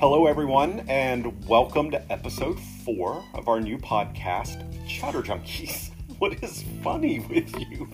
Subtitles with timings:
[0.00, 5.90] Hello, everyone, and welcome to episode four of our new podcast, Chatter Junkies.
[6.18, 7.86] What is funny with you?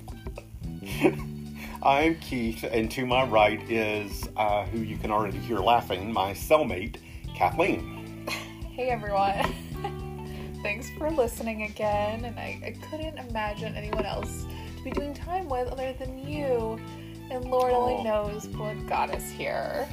[1.82, 6.30] I'm Keith, and to my right is uh, who you can already hear laughing, my
[6.30, 6.98] cellmate,
[7.34, 8.24] Kathleen.
[8.70, 9.52] Hey everyone.
[10.62, 12.24] Thanks for listening again.
[12.24, 14.46] And I, I couldn't imagine anyone else
[14.76, 16.78] to be doing time with other than you.
[17.32, 19.88] And Lord only knows what got us here.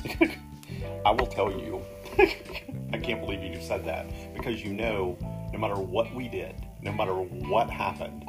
[1.05, 1.81] I will tell you,
[2.93, 5.17] I can't believe you just said that because you know,
[5.51, 8.25] no matter what we did, no matter what happened,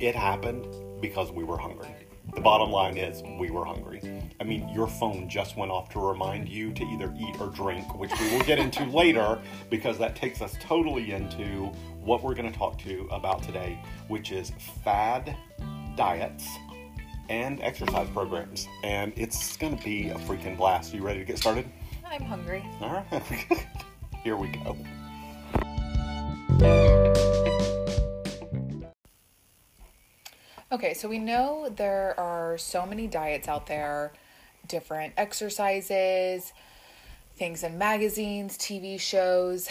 [0.00, 0.66] it happened
[1.00, 1.88] because we were hungry.
[2.34, 4.22] The bottom line is we were hungry.
[4.40, 7.98] I mean, your phone just went off to remind you to either eat or drink,
[7.98, 12.50] which we will get into later because that takes us totally into what we're going
[12.50, 14.52] to talk to you about today, which is
[14.84, 15.36] fad
[15.96, 16.46] diets
[17.28, 18.68] and exercise programs.
[18.84, 20.94] And it's going to be a freaking blast.
[20.94, 21.68] You ready to get started?
[22.10, 22.64] I'm hungry.
[22.80, 23.22] All right.
[24.24, 24.76] Here we go.
[30.72, 34.12] Okay, so we know there are so many diets out there,
[34.66, 36.52] different exercises,
[37.36, 39.68] things in magazines, TV shows.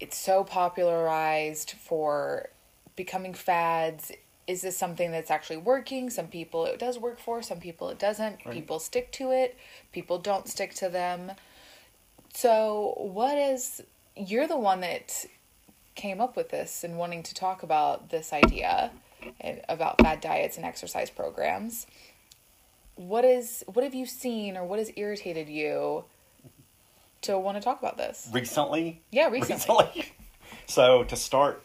[0.00, 2.50] It's so popularized for
[2.96, 4.10] becoming fads.
[4.48, 6.10] Is this something that's actually working?
[6.10, 8.40] Some people it does work for, some people it doesn't.
[8.50, 9.56] People stick to it,
[9.92, 11.32] people don't stick to them.
[12.34, 13.82] So, what is
[14.16, 15.26] you're the one that
[15.98, 18.92] came up with this and wanting to talk about this idea
[19.40, 21.86] and about fad diets and exercise programs.
[22.94, 26.04] What is what have you seen or what has irritated you
[27.22, 28.28] to want to talk about this?
[28.32, 29.02] Recently?
[29.10, 30.12] Yeah, recently.
[30.66, 31.64] So to start,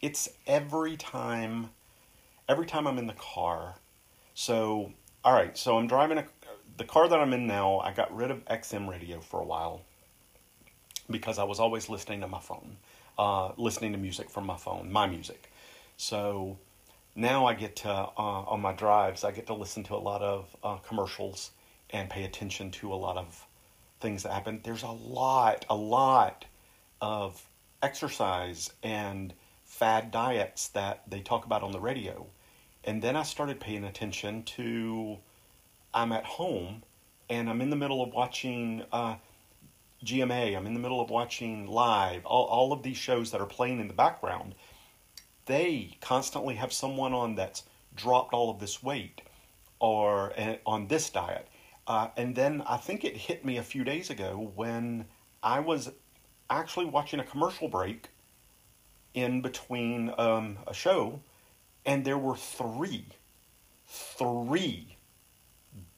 [0.00, 1.70] it's every time,
[2.48, 3.74] every time I'm in the car.
[4.32, 4.92] So,
[5.24, 5.58] all right.
[5.58, 6.24] So I'm driving a,
[6.76, 7.78] the car that I'm in now.
[7.80, 9.82] I got rid of XM radio for a while
[11.10, 12.76] because I was always listening to my phone,
[13.18, 15.52] uh, listening to music from my phone, my music.
[15.96, 16.58] So
[17.14, 20.22] now I get to uh, on my drives, I get to listen to a lot
[20.22, 21.50] of uh, commercials
[21.90, 23.46] and pay attention to a lot of
[24.00, 24.60] things that happen.
[24.64, 26.44] There's a lot, a lot
[27.00, 27.42] of
[27.82, 29.32] exercise and
[29.64, 32.26] fad diets that they talk about on the radio.
[32.82, 35.18] And then I started paying attention to
[35.94, 36.82] I'm at home
[37.30, 39.16] and I'm in the middle of watching uh,
[40.04, 43.46] GMA, I'm in the middle of watching live, all, all of these shows that are
[43.46, 44.54] playing in the background.
[45.46, 47.62] They constantly have someone on that's
[47.94, 49.22] dropped all of this weight
[49.78, 51.48] or uh, on this diet.
[51.86, 55.06] Uh, and then I think it hit me a few days ago when
[55.42, 55.92] I was
[56.50, 58.08] actually watching a commercial break
[59.12, 61.20] in between um, a show,
[61.86, 63.06] and there were three,
[63.86, 64.93] three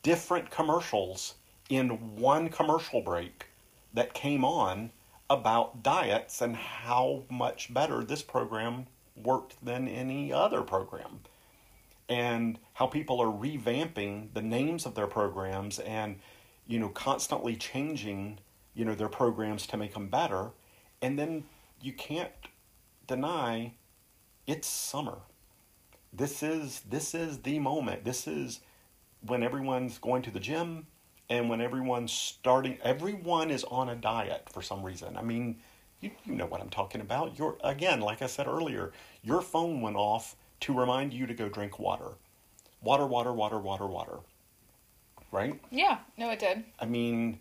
[0.07, 1.35] different commercials
[1.69, 3.47] in one commercial break
[3.93, 4.89] that came on
[5.29, 8.87] about diets and how much better this program
[9.17, 11.19] worked than any other program.
[12.09, 16.21] And how people are revamping the names of their programs and
[16.69, 18.39] you know constantly changing
[18.75, 20.51] you know their programs to make them better.
[21.03, 21.43] And then
[21.83, 22.31] you can't
[23.09, 23.73] deny
[24.47, 25.19] it's summer.
[26.13, 28.05] This is this is the moment.
[28.05, 28.61] This is
[29.27, 30.87] when everyone's going to the gym
[31.29, 35.17] and when everyone's starting everyone is on a diet for some reason.
[35.17, 35.57] I mean
[36.01, 37.39] you, you know what i'm talking about.
[37.39, 38.93] Your again like i said earlier
[39.23, 42.13] your phone went off to remind you to go drink water.
[42.83, 44.19] Water water water water water.
[45.33, 45.61] Right?
[45.71, 46.65] Yeah, no it did.
[46.79, 47.39] i mean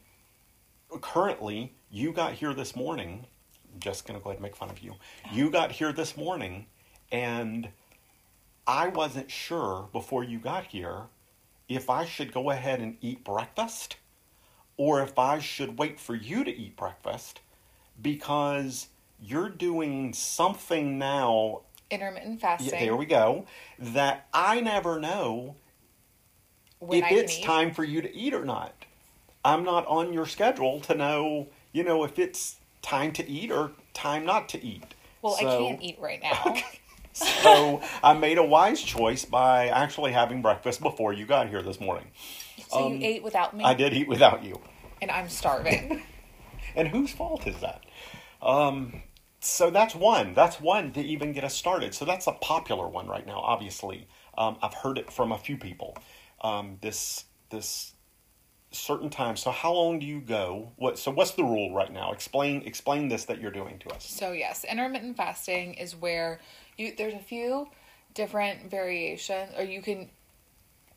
[1.02, 3.26] currently you got here this morning
[3.74, 4.96] I'm just going to go ahead and make fun of you.
[5.34, 6.66] You got here this morning
[7.12, 7.70] and
[8.68, 11.04] i wasn't sure before you got here
[11.70, 13.98] if i should go ahead and eat breakfast
[14.78, 17.40] or if i should wait for you to eat breakfast
[18.02, 18.88] because
[19.22, 21.62] you're doing something now
[21.92, 22.80] Intermittent yeah, fasting.
[22.80, 23.46] there we go
[23.80, 25.56] that i never know
[26.80, 27.44] when if it's eat.
[27.44, 28.74] time for you to eat or not.
[29.44, 33.72] I'm not on your schedule to know, you know, if it's time to eat or
[33.94, 34.94] time not to eat.
[35.22, 36.58] Well, So- I can't eat right now.
[37.16, 41.80] So I made a wise choice by actually having breakfast before you got here this
[41.80, 42.08] morning.
[42.70, 44.60] So Um, you ate without me, I did eat without you.
[45.02, 46.02] and I'm starving.
[46.78, 47.86] And whose fault is that?
[48.42, 49.02] Um,
[49.40, 50.34] so that's one.
[50.34, 51.94] That's one to even get us started.
[51.94, 53.40] So that's a popular one right now.
[53.40, 54.08] Obviously,
[54.38, 55.96] um, I've heard it from a few people.
[56.42, 57.94] Um, this this
[58.72, 59.38] certain time.
[59.38, 60.74] So how long do you go?
[60.76, 61.00] What?
[61.00, 62.12] So what's the rule right now?
[62.12, 64.04] Explain explain this that you're doing to us.
[64.04, 66.42] So yes, intermittent fasting is where
[66.78, 67.68] you there's a few
[68.14, 70.10] different variations or you can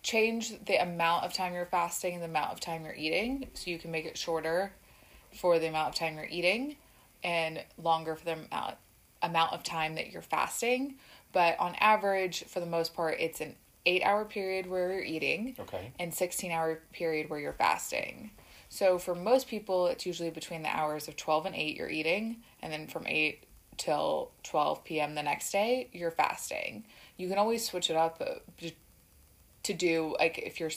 [0.03, 3.71] change the amount of time you're fasting and the amount of time you're eating so
[3.71, 4.73] you can make it shorter
[5.33, 6.77] for the amount of time you're eating
[7.23, 8.77] and longer for the amount
[9.23, 10.95] amount of time that you're fasting.
[11.33, 15.57] But on average, for the most part, it's an eight hour period where you're eating
[15.59, 15.93] Okay.
[15.99, 18.31] and 16 hour period where you're fasting.
[18.69, 22.43] So for most people, it's usually between the hours of 12 and 8 you're eating,
[22.63, 23.45] and then from 8
[23.79, 25.15] till 12 p.m.
[25.15, 26.85] the next day, you're fasting.
[27.17, 28.69] You can always switch it up uh,
[29.63, 30.71] to do, like, if you're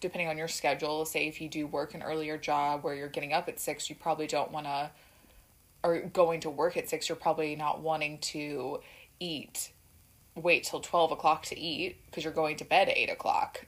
[0.00, 3.32] depending on your schedule, say if you do work an earlier job where you're getting
[3.32, 4.90] up at 6, you probably don't want to,
[5.82, 8.80] or going to work at 6, you're probably not wanting to
[9.18, 9.72] eat,
[10.36, 13.66] wait till 12 o'clock to eat because you're going to bed at 8 o'clock.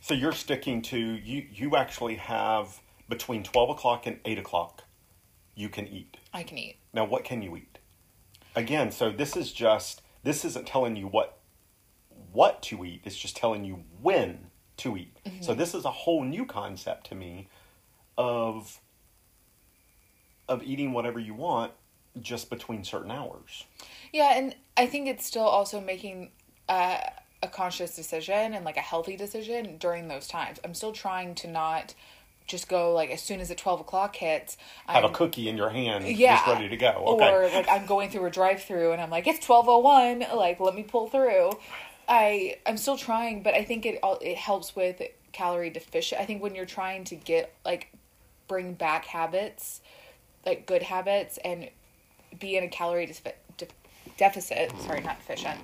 [0.00, 1.46] So you're sticking to you.
[1.52, 4.84] You actually have between twelve o'clock and eight o'clock.
[5.54, 6.16] You can eat.
[6.32, 6.76] I can eat.
[6.92, 7.69] Now, what can you eat?
[8.56, 11.38] Again, so this is just this isn't telling you what
[12.32, 13.02] what to eat.
[13.04, 15.16] It's just telling you when to eat.
[15.40, 17.48] So this is a whole new concept to me
[18.16, 18.80] of
[20.48, 21.72] of eating whatever you want
[22.20, 23.64] just between certain hours.
[24.12, 26.30] Yeah, and I think it's still also making
[26.68, 26.98] uh,
[27.42, 30.58] a conscious decision and like a healthy decision during those times.
[30.64, 31.94] I'm still trying to not
[32.50, 34.56] just go like as soon as the 12 o'clock hits.
[34.86, 37.04] Have I'm, a cookie in your hand, yeah, just ready to go.
[37.06, 37.32] Okay.
[37.32, 40.82] Or like I'm going through a drive-through and I'm like it's 12:01, like let me
[40.82, 41.52] pull through.
[42.08, 45.00] I I'm still trying, but I think it all it helps with
[45.32, 46.20] calorie deficient.
[46.20, 47.92] I think when you're trying to get like
[48.48, 49.80] bring back habits,
[50.44, 51.70] like good habits and
[52.38, 53.68] be in a calorie defi- de-
[54.16, 55.60] deficit, sorry, not deficient.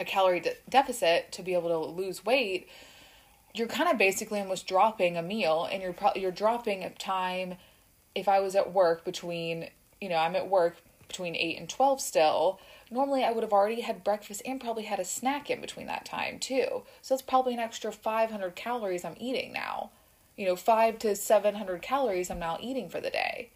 [0.00, 2.68] A calorie de- deficit to be able to lose weight,
[3.54, 7.56] you're kind of basically almost dropping a meal and you're pro- you're dropping a time
[8.14, 9.68] if I was at work between,
[10.00, 12.60] you know, I'm at work between 8 and 12 still,
[12.90, 16.04] normally I would have already had breakfast and probably had a snack in between that
[16.04, 16.82] time too.
[17.02, 19.90] So it's probably an extra 500 calories I'm eating now.
[20.36, 23.50] You know, 5 to 700 calories I'm now eating for the day.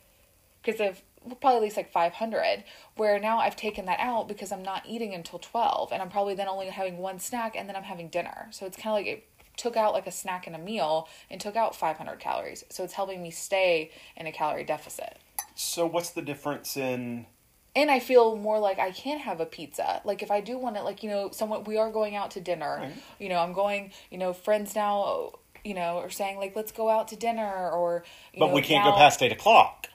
[0.63, 1.03] Because of
[1.41, 2.65] probably at least like 500,
[2.97, 6.35] where now I've taken that out because I'm not eating until 12 and I'm probably
[6.35, 8.49] then only having one snack and then I'm having dinner.
[8.51, 11.41] So it's kind of like it took out like a snack and a meal and
[11.41, 12.65] took out 500 calories.
[12.71, 15.19] So it's helping me stay in a calorie deficit.
[15.55, 17.27] So what's the difference in
[17.75, 20.03] and I feel more like I can have a pizza.
[20.05, 22.41] Like if I do want it, like you know, someone we are going out to
[22.41, 22.79] dinner.
[22.83, 22.93] Right.
[23.19, 23.93] You know, I'm going.
[24.11, 25.33] You know, friends now.
[25.65, 28.61] You know, are saying like, let's go out to dinner, or you But know, we
[28.63, 29.87] can't now- go past eight o'clock.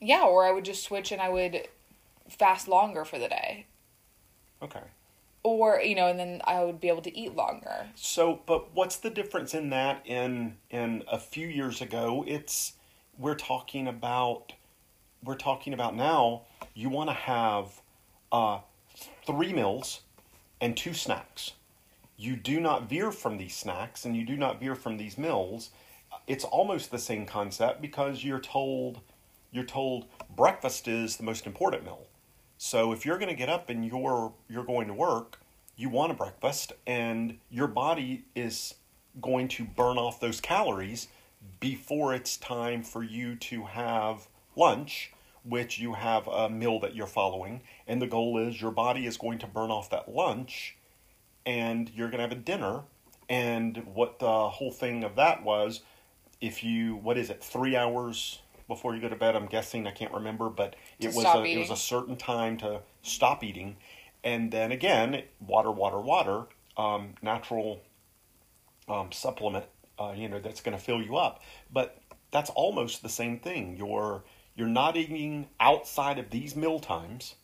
[0.00, 1.68] Yeah, or I would just switch and I would
[2.28, 3.66] fast longer for the day,
[4.60, 4.80] Okay.
[5.42, 7.86] Or you know, and then I would be able to eat longer.
[7.94, 10.02] So, but what's the difference in that?
[10.04, 12.74] In in a few years ago, it's
[13.18, 14.52] we're talking about
[15.24, 16.42] we're talking about now.
[16.74, 17.80] You want to have
[18.30, 18.60] uh,
[19.26, 20.00] three meals
[20.60, 21.52] and two snacks.
[22.16, 25.70] You do not veer from these snacks, and you do not veer from these meals.
[26.26, 29.00] It's almost the same concept because you're told
[29.50, 32.06] you're told breakfast is the most important meal.
[32.64, 35.40] So if you're going to get up and you're you're going to work,
[35.74, 38.74] you want a breakfast and your body is
[39.20, 41.08] going to burn off those calories
[41.58, 45.12] before it's time for you to have lunch,
[45.42, 49.16] which you have a meal that you're following, and the goal is your body is
[49.16, 50.76] going to burn off that lunch
[51.44, 52.82] and you're going to have a dinner.
[53.28, 55.80] And what the whole thing of that was
[56.40, 58.40] if you what is it 3 hours
[58.74, 61.58] before you go to bed I'm guessing I can't remember but it was a, it
[61.58, 63.76] was a certain time to stop eating.
[64.24, 66.44] And then again water water water
[66.76, 67.82] um, natural
[68.88, 69.66] um, supplement
[69.98, 71.42] uh, you know that's going to fill you up.
[71.70, 71.98] But
[72.30, 73.76] that's almost the same thing.
[73.76, 74.24] You're
[74.54, 77.34] you're not eating outside of these meal times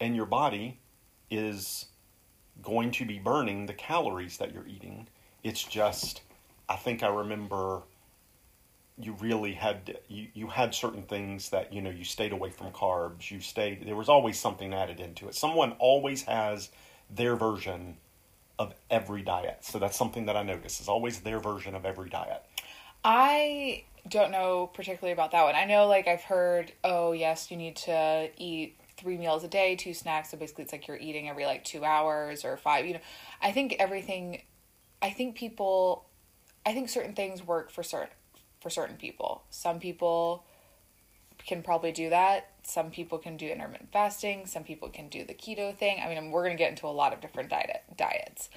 [0.00, 0.78] and your body
[1.30, 1.86] is
[2.62, 5.08] going to be burning the calories that you're eating.
[5.42, 6.22] It's just
[6.68, 7.82] i think i remember
[9.00, 12.70] you really had you, you had certain things that you know you stayed away from
[12.72, 16.70] carbs you stayed there was always something added into it someone always has
[17.10, 17.96] their version
[18.58, 22.08] of every diet so that's something that i notice is always their version of every
[22.08, 22.44] diet
[23.04, 25.54] I don't know particularly about that one.
[25.54, 29.76] I know like I've heard, oh yes, you need to eat three meals a day,
[29.76, 30.30] two snacks.
[30.30, 32.86] So basically, it's like you're eating every like two hours or five.
[32.86, 33.00] You know,
[33.40, 34.42] I think everything.
[35.00, 36.06] I think people.
[36.66, 38.10] I think certain things work for certain
[38.68, 39.42] for certain people.
[39.48, 40.44] Some people
[41.46, 42.50] can probably do that.
[42.62, 44.44] Some people can do intermittent fasting.
[44.44, 46.00] Some people can do the keto thing.
[46.04, 48.50] I mean, we're going to get into a lot of different diet diets.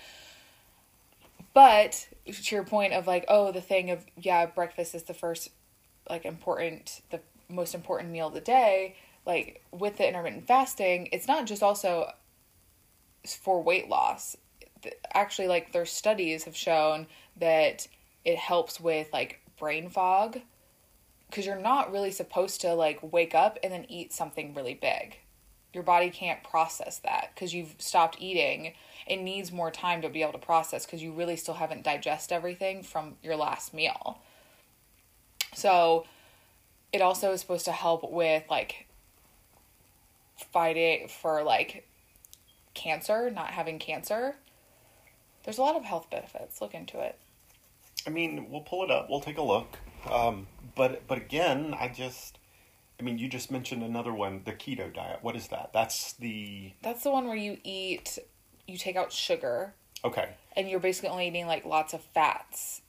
[1.53, 5.50] But to your point of like, oh, the thing of yeah, breakfast is the first
[6.10, 8.98] like important, the most important meal of the day.
[9.25, 12.12] Like with the intermittent fasting, it's not just also
[13.25, 14.36] for weight loss.
[15.13, 17.88] actually like their studies have shown that
[18.25, 20.41] it helps with like brain fog
[21.30, 25.20] because you're not really supposed to like wake up and then eat something really big.
[25.72, 28.74] Your body can't process that because you've stopped eating.
[29.08, 32.36] It needs more time to be able to process because you really still haven't digested
[32.36, 34.20] everything from your last meal.
[35.53, 36.06] So,
[36.91, 38.88] it also is supposed to help with like
[40.51, 41.88] fighting for like
[42.74, 44.36] cancer, not having cancer.
[45.44, 46.62] There's a lot of health benefits.
[46.62, 47.18] Look into it.
[48.05, 49.10] I mean, we'll pull it up.
[49.10, 49.77] We'll take a look.
[50.10, 52.39] Um, but but again, I just,
[53.00, 55.20] I mean, you just mentioned another one, the keto diet.
[55.22, 55.72] What is that?
[55.74, 58.17] That's the That's the one where you eat,
[58.67, 60.29] you take out sugar, okay.
[60.55, 62.81] and you're basically only eating like lots of fats.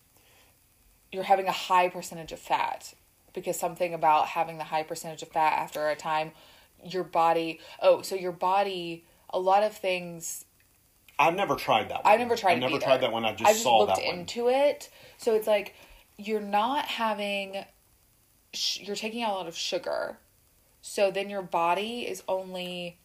[1.10, 2.94] You're having a high percentage of fat
[3.34, 6.32] because something about having the high percentage of fat after a time,
[6.84, 7.60] your body.
[7.80, 9.04] Oh, so your body.
[9.34, 10.44] A lot of things
[11.22, 12.04] I've never tried that.
[12.04, 12.18] One.
[12.18, 12.84] never tried I've never either.
[12.84, 13.24] tried that one.
[13.24, 14.18] I just I just saw looked that one.
[14.20, 14.90] into it.
[15.18, 15.74] So it's like
[16.18, 17.64] you're not having,
[18.52, 20.18] sh- you're taking out a lot of sugar.
[20.80, 22.98] So then your body is only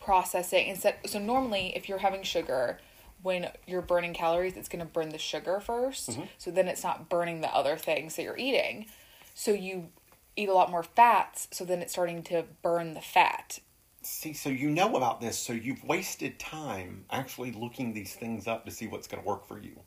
[0.00, 0.96] processing instead.
[1.06, 2.78] So normally, if you're having sugar,
[3.22, 6.22] when you're burning calories, it's going to burn the sugar 1st Mm-hmm.
[6.38, 8.86] So then it's not burning the other things that you're eating.
[9.34, 9.88] So you
[10.36, 11.48] eat a lot more fats.
[11.50, 13.60] So then it's starting to burn the fat.
[14.04, 18.64] See, so you know about this, so you've wasted time actually looking these things up
[18.66, 19.80] to see what's going to work for you.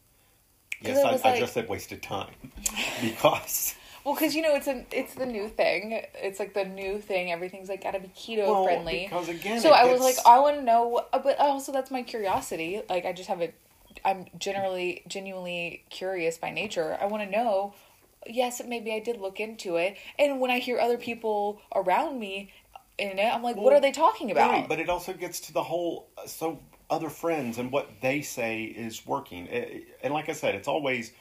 [0.81, 2.33] Yes, I, was I just said wasted time
[3.01, 3.75] because
[4.07, 6.01] Well, because you know it's a it's the new thing.
[6.15, 7.29] It's like the new thing.
[7.29, 9.03] Everything's like gotta be keto Well, friendly.
[9.03, 12.81] because again, so I was like, I want to know, but also that's my curiosity.
[12.89, 13.51] Like I just have a,
[14.05, 16.97] I'm generally genuinely curious by nature.
[17.01, 17.73] I want to know.
[18.25, 22.51] Yes, maybe I did look into it, and when I hear other people around me
[22.99, 24.51] I'm like, what are they talking about?
[24.51, 28.63] Right, but it also gets to the whole so other friends and what they say
[28.63, 29.47] is working.
[29.49, 31.11] Eh, And like I said, it's always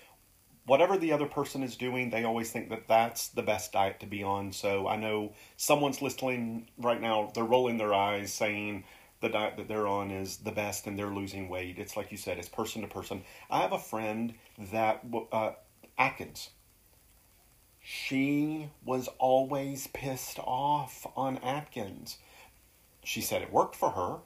[0.66, 4.06] whatever the other person is doing, they always think that that's the best diet to
[4.06, 4.52] be on.
[4.52, 8.84] So I know someone's listening right now, they're rolling their eyes saying
[9.20, 11.78] the diet that they're on is the best and they're losing weight.
[11.78, 13.22] It's like you said, it's person to person.
[13.50, 14.34] I have a friend
[14.72, 15.02] that
[15.32, 15.52] uh,
[15.98, 16.50] Atkins
[17.88, 22.18] she was always pissed off on Atkins.
[23.04, 24.16] She said it worked for her,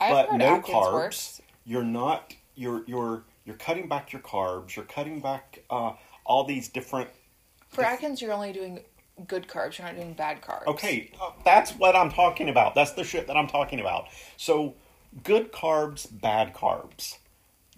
[0.00, 0.92] I've but no Atkins carbs.
[0.92, 1.42] works.
[1.64, 2.32] You're not.
[2.54, 4.76] You're you're you're cutting back your carbs.
[4.76, 5.94] You're cutting back uh,
[6.24, 7.10] all these different.
[7.68, 8.84] For Atkins, you're only doing
[9.26, 9.78] good carbs.
[9.78, 10.68] You're not doing bad carbs.
[10.68, 11.10] Okay,
[11.44, 12.76] that's what I'm talking about.
[12.76, 14.06] That's the shit that I'm talking about.
[14.36, 14.76] So,
[15.24, 17.16] good carbs, bad carbs.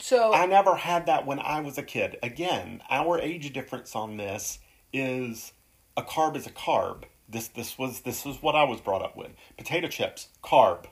[0.03, 2.19] So I never had that when I was a kid.
[2.25, 4.59] Again, our age difference on this
[4.93, 5.53] is
[5.97, 7.05] a carb is a carb.
[7.29, 9.31] This this was this was what I was brought up with.
[9.57, 10.87] Potato chips, carb.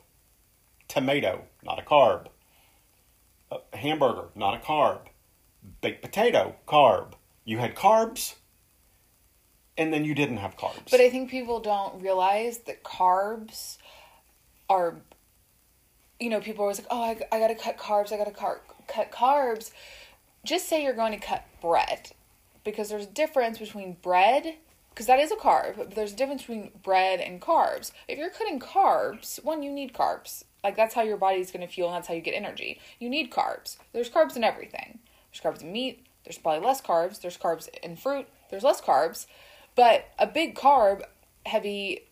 [0.87, 2.29] Tomato, not a carb.
[3.51, 5.01] Uh, hamburger, not a carb.
[5.81, 7.15] Baked potato, carb.
[7.45, 8.37] You had carbs,
[9.77, 10.89] and then you didn't have carbs.
[10.89, 13.77] But I think people don't realize that carbs
[14.69, 15.03] are,
[16.21, 18.61] you know, people are always like, oh, I, I gotta cut carbs, I gotta car-
[18.93, 19.71] cut carbs.
[20.45, 22.13] Just say you're going to cut bread.
[22.65, 24.57] Because there's a difference between bread,
[24.91, 27.93] because that is a carb, but there's a difference between bread and carbs.
[28.07, 30.45] If you're cutting carbs, one, you need carbs.
[30.63, 32.79] Like, that's how your body's gonna fuel, and that's how you get energy.
[32.99, 33.79] You need carbs.
[33.95, 34.99] There's carbs in everything.
[35.33, 39.27] There's carbs in meat, there's probably less carbs, there's carbs in fruit, there's less carbs.
[39.75, 41.03] But a big carb
[41.47, 42.07] heavy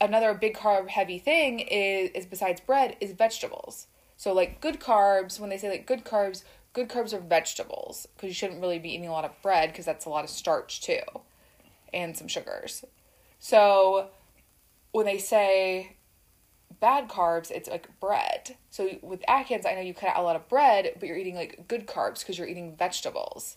[0.00, 3.86] another big carb heavy thing is is besides bread is vegetables.
[4.22, 8.28] So like good carbs, when they say like good carbs, good carbs are vegetables because
[8.28, 10.80] you shouldn't really be eating a lot of bread because that's a lot of starch
[10.80, 11.00] too
[11.92, 12.84] and some sugars.
[13.40, 14.10] So
[14.92, 15.96] when they say
[16.78, 18.54] bad carbs, it's like bread.
[18.70, 21.34] So with Atkins, I know you cut out a lot of bread, but you're eating
[21.34, 23.56] like good carbs because you're eating vegetables.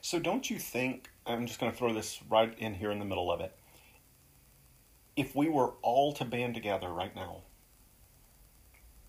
[0.00, 3.04] So don't you think I'm just going to throw this right in here in the
[3.04, 3.54] middle of it.
[5.16, 7.42] If we were all to band together right now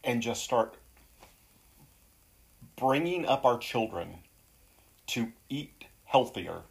[0.05, 0.75] and just start
[2.77, 4.19] bringing up our children
[5.07, 6.61] to eat healthier,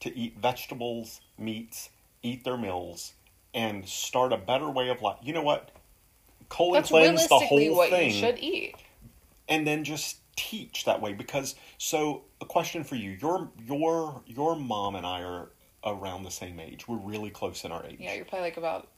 [0.00, 1.90] to eat vegetables, meats,
[2.22, 3.12] eat their meals,
[3.54, 5.18] and start a better way of life.
[5.22, 5.70] You know what?
[6.48, 8.74] Colon That's cleanse the whole what thing you should eat.
[9.48, 14.56] and then just teach that way because so a question for you your your your
[14.56, 15.50] mom and i are
[15.84, 18.88] around the same age we're really close in our age Yeah, you're probably like about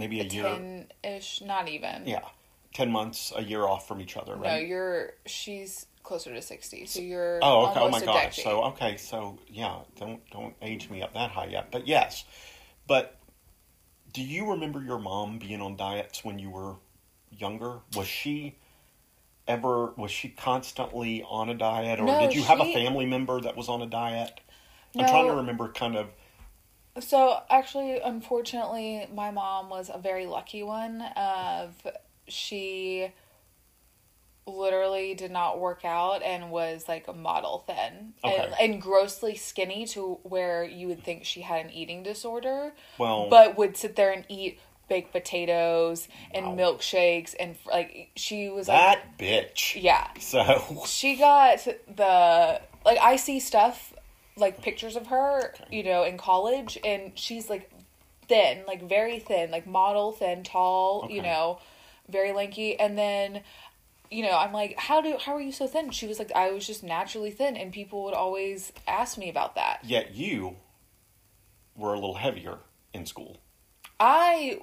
[0.00, 2.06] maybe a year ten ish, not even.
[2.06, 2.20] yeah
[2.74, 4.54] 10 months a year off from each other Right?
[4.54, 8.44] No, you're she's closer to sixty, so you're oh okay oh my gosh decade.
[8.44, 12.24] so okay so yeah don't don't age me up that high yet but yes
[12.86, 13.20] but
[14.12, 16.74] do you remember your mom being on diets when you were
[17.30, 17.80] younger?
[17.96, 18.56] Was she
[19.46, 23.40] ever was she constantly on a diet or No, did you have a family member
[23.40, 24.40] that was on a diet?
[24.96, 26.08] I'm trying to remember kind of
[26.98, 31.02] So actually, unfortunately, my mom was a very lucky one.
[31.16, 31.74] Of
[32.26, 33.12] she
[34.46, 38.52] literally did not work out and was like a model thin and, Okay.
[38.60, 42.72] and grossly skinny to where you would think she had an eating disorder.
[42.98, 46.72] Well- but would sit there and eat baked potatoes and Wow.
[46.74, 49.80] milkshakes and like she was like that bitch.
[49.80, 53.92] yeah So she got the like I see stuff
[54.40, 57.70] like pictures of her, you know, in college and she's like
[58.28, 61.60] thin, like very thin, like model thin, tall, you know,
[62.08, 63.42] very lanky and then
[64.10, 65.90] you know, I'm like, how do how are you so thin?
[65.90, 69.54] She was like, I was just naturally thin, and people would always ask me about
[69.54, 69.80] that.
[69.84, 70.56] yet you
[71.76, 72.58] were a little heavier
[72.92, 73.40] in school.
[74.00, 74.60] I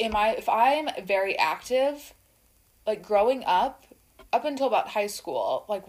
[0.00, 2.14] am I if I'm very active,
[2.86, 3.84] like growing up,
[4.32, 5.84] up until about high school, like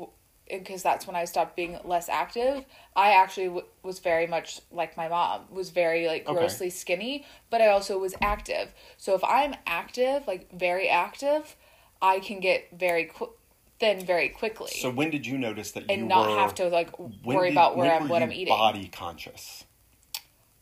[0.49, 2.65] because that's when I stopped being less active.
[2.95, 6.37] I actually w- was very much like my mom, was very like Okay.
[6.37, 8.73] grossly skinny, but I also was active.
[8.97, 11.55] So if I'm active, like very active,
[12.01, 13.31] I can get very qu-
[13.79, 16.67] thin very quickly So when did you notice that you and not were have to
[16.69, 18.53] like worry did- about where I'm what I'm eating.
[18.55, 19.65] Body conscious.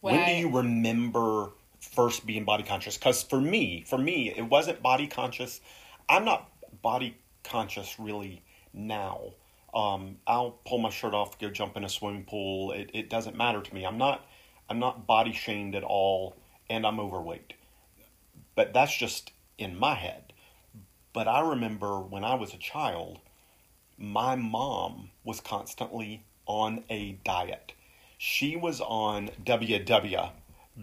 [0.01, 4.33] When when I- do you remember first being body conscious because for me for me
[4.35, 5.61] it wasn't body conscious
[6.09, 6.49] i'm not
[6.81, 8.41] body conscious really
[8.73, 9.21] now
[9.75, 12.71] um, i'll pull my shirt off go jump in a swimming pool.
[12.71, 13.85] It, it doesn't matter to me.
[13.85, 14.25] I'm not
[14.69, 16.35] i'm not body shamed at all
[16.69, 17.53] and i'm overweight.
[18.55, 20.33] But that's just in my head.
[21.13, 23.19] But i remember when i was a child
[23.97, 27.73] my mom was constantly on a diet.
[28.17, 30.31] She was on WW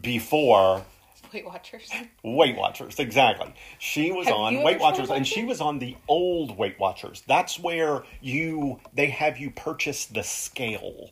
[0.01, 0.85] before
[1.33, 1.91] Weight Watchers.
[2.23, 2.99] Weight Watchers.
[2.99, 3.55] Exactly.
[3.79, 7.23] She was Have on Weight Watchers, and she was on the old Weight Watchers.
[7.27, 11.11] That's where you they have you purchase the scale,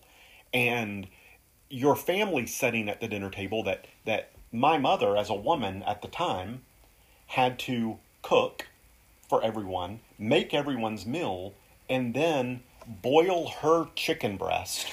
[0.52, 1.06] and
[1.68, 3.62] your family sitting at the dinner table.
[3.64, 6.62] That that my mother, as a woman at the time,
[7.26, 8.66] had to cook
[9.28, 11.54] for everyone, make everyone's meal,
[11.88, 14.87] and then boil her chicken breast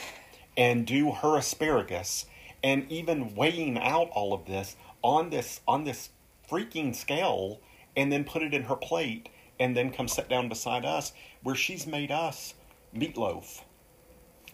[0.55, 2.25] and do her asparagus
[2.63, 6.09] and even weighing out all of this on this on this
[6.49, 7.59] freaking scale
[7.95, 9.29] and then put it in her plate
[9.59, 11.11] and then come sit down beside us
[11.43, 12.53] where she's made us
[12.95, 13.61] meatloaf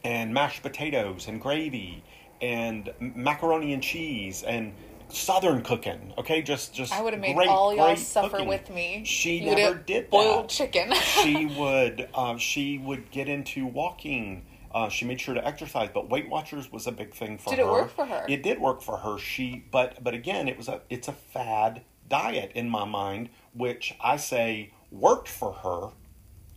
[0.04, 2.04] and mashed potatoes and gravy
[2.42, 4.74] and macaroni and cheese and
[5.10, 8.48] southern cooking okay just just I would have made great, all y'all suffer cooking.
[8.48, 9.04] with me.
[9.06, 10.92] she You never did boiled that chicken.
[10.94, 14.44] she would uh, she would get into walking.
[14.74, 17.60] Uh, she made sure to exercise, but Weight Watchers was a big thing for Did
[17.60, 17.66] her.
[17.66, 18.26] it work for her?
[18.28, 19.18] It did work for her.
[19.20, 23.96] She, but but again, it was a it's a fad diet in my mind, which
[24.04, 25.90] I say worked for her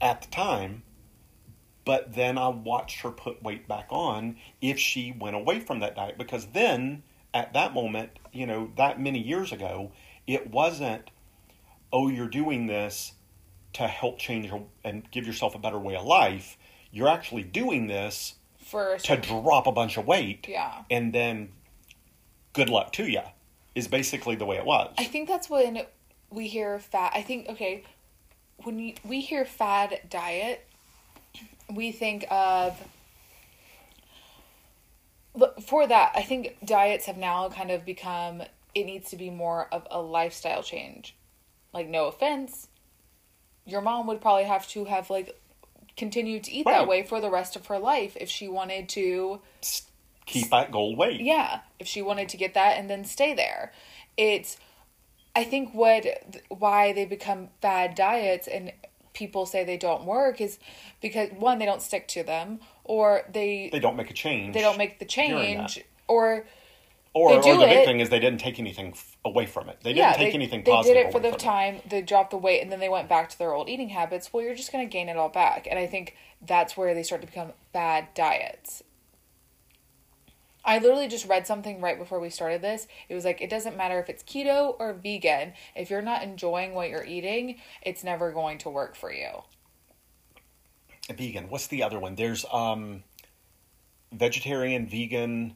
[0.00, 0.82] at the time.
[1.84, 5.94] But then I watched her put weight back on if she went away from that
[5.94, 9.92] diet because then at that moment, you know, that many years ago,
[10.26, 11.10] it wasn't
[11.92, 13.12] oh, you're doing this
[13.72, 14.50] to help change
[14.84, 16.56] and give yourself a better way of life.
[16.96, 20.46] You're actually doing this For to drop a bunch of weight.
[20.48, 20.72] Yeah.
[20.90, 21.50] And then
[22.54, 23.20] good luck to you
[23.74, 24.94] is basically the way it was.
[24.96, 25.82] I think that's when
[26.30, 27.12] we hear fat.
[27.14, 27.84] I think okay,
[28.62, 30.66] when you, we hear fad diet,
[31.70, 32.82] we think of.
[35.66, 38.42] For that, I think diets have now kind of become.
[38.74, 41.14] It needs to be more of a lifestyle change.
[41.74, 42.68] Like, no offense,
[43.66, 45.38] your mom would probably have to have like
[45.96, 49.40] continued to eat that way for the rest of her life if she wanted to
[50.26, 51.20] Keep that goal weight.
[51.20, 53.72] yeah if she wanted to get that and then stay there
[54.16, 54.56] it's
[55.36, 56.04] i think what
[56.48, 58.72] why they become bad diets and
[59.14, 60.58] people say they don't work is
[61.00, 64.52] because one they don't stick to them or they They don't make a change.
[64.52, 66.44] they don't make the change or
[67.16, 69.78] Or, or the big it- thing is they didn't take anything f- away from it.
[69.82, 70.94] They didn't yeah take they, anything they positive.
[70.94, 73.30] They did it for the time they dropped the weight and then they went back
[73.30, 75.78] to their old eating habits well you're just going to gain it all back and
[75.78, 76.14] i think
[76.46, 78.82] that's where they start to become bad diets
[80.66, 82.88] I literally just read something right before we started this.
[83.08, 85.52] It was like, it doesn't matter if it's keto or vegan.
[85.76, 89.44] If you're not enjoying what you're eating, it's never going to work for you.
[91.08, 91.50] Vegan.
[91.50, 92.16] What's the other one?
[92.16, 93.04] There's um,
[94.12, 95.54] vegetarian, vegan,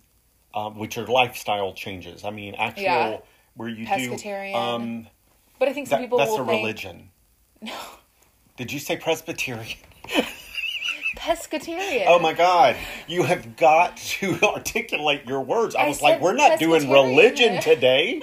[0.54, 2.24] uh, which are lifestyle changes.
[2.24, 3.18] I mean, actual Yeah.
[3.54, 4.52] where you Pescatarian.
[4.52, 4.58] do.
[4.58, 5.06] Um,
[5.58, 7.10] But I think some that, people that's a think religion.
[7.62, 7.74] No.
[8.56, 9.76] Did you say Presbyterian?
[11.16, 12.04] pescatarian.
[12.06, 12.76] Oh my God!
[13.06, 15.74] You have got to articulate your words.
[15.74, 18.22] I I was like, "We're not doing religion today."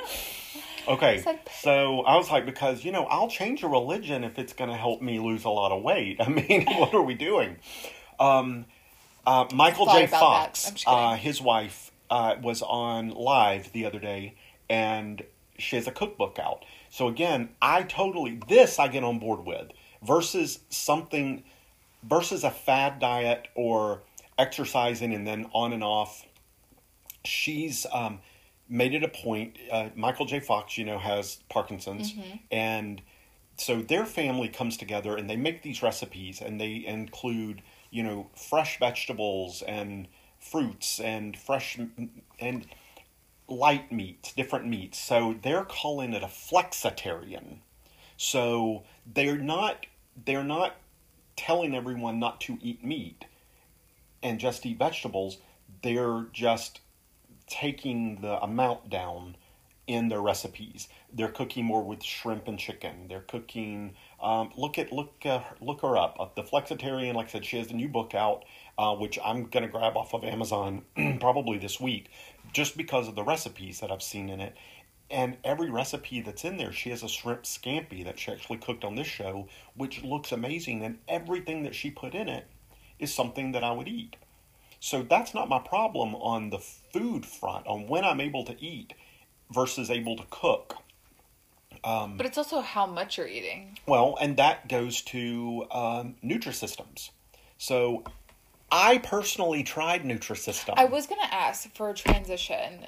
[0.87, 1.21] Okay,
[1.61, 4.75] so I was like, because you know, I'll change a religion if it's going to
[4.77, 6.17] help me lose a lot of weight.
[6.21, 7.57] I mean, what are we doing?
[8.19, 8.65] Um,
[9.25, 10.07] uh, Michael J.
[10.07, 10.99] Fox, I'm just kidding.
[10.99, 14.36] uh, his wife, uh, was on live the other day,
[14.70, 15.24] and
[15.58, 16.65] she has a cookbook out.
[16.89, 19.72] So again, I totally this I get on board with
[20.04, 21.43] versus something
[22.04, 24.04] versus a fad diet or
[24.38, 26.28] exercising and then on and off
[27.28, 28.20] she's um,
[28.70, 29.58] made it a point.
[29.72, 30.39] Uh, Michael J.
[30.39, 32.13] Fox, you know, has Parkinson's,
[32.52, 33.02] and
[33.58, 38.30] so their family comes together and they make these recipes, and they include, you know,
[38.36, 40.08] fresh vegetables and
[40.39, 41.80] fruits and fresh
[42.39, 42.67] and
[43.47, 45.00] light meats, different meats.
[45.00, 47.60] So they're calling it a flexitarian.
[48.17, 49.86] So they're not
[50.26, 50.76] they're not
[51.36, 53.26] telling everyone not to eat meat
[54.23, 55.38] and just eat vegetables.
[55.84, 56.82] They're just
[57.47, 59.38] taking the amount down
[59.86, 60.89] in their recipes.
[61.13, 63.08] They're cooking more with shrimp and chicken.
[63.08, 63.95] They're cooking.
[64.21, 66.17] Um, look at look uh, look her up.
[66.19, 68.43] Uh, the Flexitarian, like I said, she has a new book out,
[68.77, 70.83] uh, which I'm gonna grab off of Amazon
[71.19, 72.09] probably this week,
[72.53, 74.55] just because of the recipes that I've seen in it.
[75.09, 78.83] And every recipe that's in there, she has a shrimp scampi that she actually cooked
[78.83, 80.83] on this show, which looks amazing.
[80.83, 82.45] And everything that she put in it
[82.99, 84.17] is something that I would eat.
[84.79, 88.93] So that's not my problem on the food front, on when I'm able to eat
[89.49, 90.75] versus able to cook.
[92.17, 93.77] But it's also how much you're eating.
[93.87, 97.11] Well, and that goes to um, Nutrisystems.
[97.57, 98.03] So
[98.71, 100.73] I personally tried Nutrisystem.
[100.77, 102.88] I was gonna ask for a transition,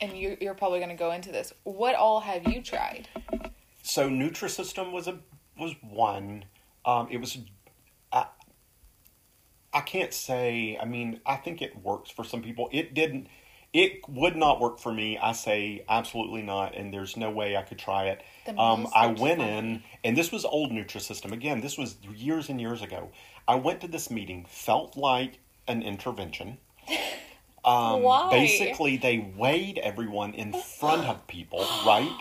[0.00, 1.52] and you, you're probably gonna go into this.
[1.64, 3.08] What all have you tried?
[3.82, 5.18] so Nutrisystem was a
[5.58, 6.44] was one.
[6.84, 7.38] Um, it was.
[8.12, 8.26] I,
[9.72, 10.78] I can't say.
[10.80, 12.68] I mean, I think it works for some people.
[12.72, 13.28] It didn't.
[13.72, 15.18] It would not work for me.
[15.18, 18.22] I say absolutely not, and there's no way I could try it.
[18.58, 19.48] Um, I went fine.
[19.48, 21.32] in, and this was old Nutrisystem.
[21.32, 23.10] Again, this was years and years ago.
[23.48, 26.58] I went to this meeting, felt like an intervention.
[27.66, 28.30] Um, Why?
[28.30, 32.16] Basically, they weighed everyone in front of people, right?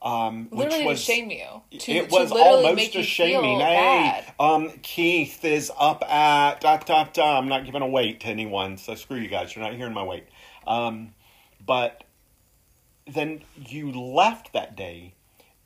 [0.00, 1.62] Um, which Literally was shame you.
[1.80, 3.58] To, it to was almost a shaming.
[3.58, 7.38] Hey, um, Keith is up at da, da, da.
[7.38, 9.56] I'm not giving a weight to anyone, so screw you guys.
[9.56, 10.26] You're not hearing my weight.
[10.66, 11.14] Um,
[11.64, 12.04] but
[13.06, 15.14] then you left that day,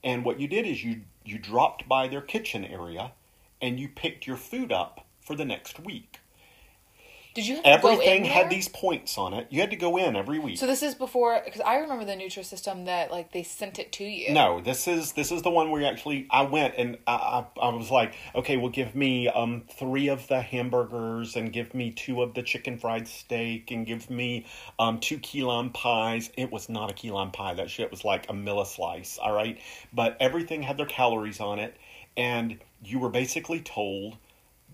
[0.03, 3.13] and what you did is you you dropped by their kitchen area,
[3.61, 6.21] and you picked your food up for the next week.
[7.39, 9.47] Did you have to go Everything in had these points on it.
[9.51, 10.59] You had to go in every week.
[10.59, 14.05] So this is before because I remember the Nutrisystem that like they sent it to
[14.05, 14.33] you.
[14.33, 17.61] No, this is this is the one where you actually I went and I, I
[17.61, 21.93] I was like, okay, well, give me um three of the hamburgers and give me
[21.93, 24.47] two of the chicken fried steak and give me
[24.81, 26.33] um two key lime pies.
[26.37, 27.55] It was not a key lime pie.
[27.55, 29.17] That shit was like a milli slice.
[29.17, 29.61] All right,
[29.93, 31.77] but everything had their calories on it,
[32.17, 34.17] and you were basically told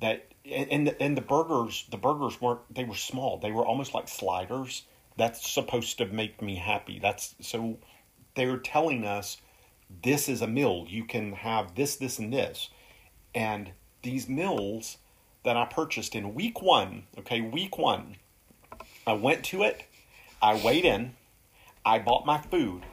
[0.01, 3.39] that and and the, burgers the burgers weren't they were small.
[3.39, 4.83] They were almost like sliders.
[5.17, 6.99] That's supposed to make me happy.
[6.99, 7.79] That's so
[8.35, 9.39] they're telling us
[10.03, 10.87] this is a meal.
[10.89, 12.71] You can have this, this, and this.
[13.35, 14.99] And these meals
[15.45, 18.17] that I purchased in week one, okay, week one,
[19.07, 19.85] I went to it,
[20.41, 21.15] I weighed in,
[21.85, 22.85] I bought my food,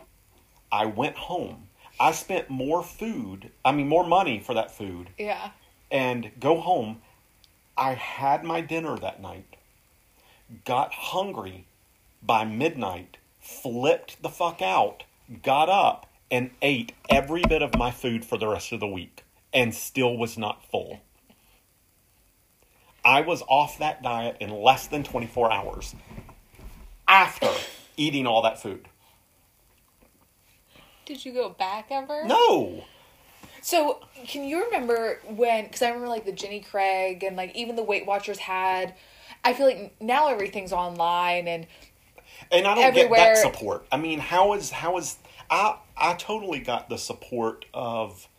[0.72, 1.70] I went home.
[2.02, 5.52] I spent more food, I mean, more money for that food, Yeah.
[5.92, 7.04] and go home.
[7.78, 9.56] I had my dinner that night,
[10.66, 11.66] got hungry
[12.24, 15.04] by midnight, flipped the fuck out,
[15.44, 19.24] got up, and ate every bit of my food for the rest of the week,
[19.54, 21.02] and still was not full.
[23.06, 25.94] I was off that diet in less than 24 hours
[27.08, 27.52] after
[27.96, 28.88] eating all that food.
[31.12, 32.24] Did you go back ever?
[32.26, 32.86] No!
[33.62, 35.66] So, can you remember when?
[35.66, 38.96] Because I remember like the Jenny Craig and like even the Weight Watchers had.
[39.44, 41.68] I feel like now everything's online and
[42.50, 43.86] And I don't Everywhere- get that support.
[43.92, 45.18] I mean, how is how is
[45.50, 48.30] I I totally got the support of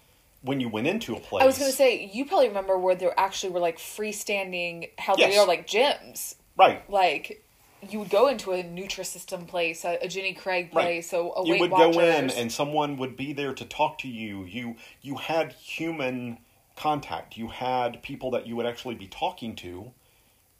[0.40, 1.42] when you went into a place.
[1.42, 5.36] I was gonna say you probably remember where there actually were like freestanding how they
[5.36, 6.36] are like gyms.
[6.56, 6.88] right.
[6.90, 7.44] Like
[7.90, 11.52] you would go into a Nutrisystem place, a, a Jenny Craig place, so a you
[11.52, 11.96] Weight would Watchers.
[11.96, 14.44] go in and someone would be there to talk to you.
[14.44, 16.38] You you had human
[16.76, 17.36] contact.
[17.36, 19.92] You had people that you would actually be talking to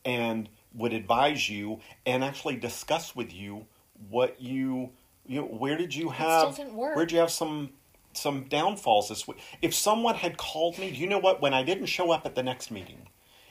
[0.05, 3.67] and would advise you and actually discuss with you
[4.11, 4.91] what you
[5.27, 7.71] you know, where did you have where did you have some
[8.15, 11.63] some downfalls this week if someone had called me do you know what when i
[11.63, 13.09] didn't show up at the next meeting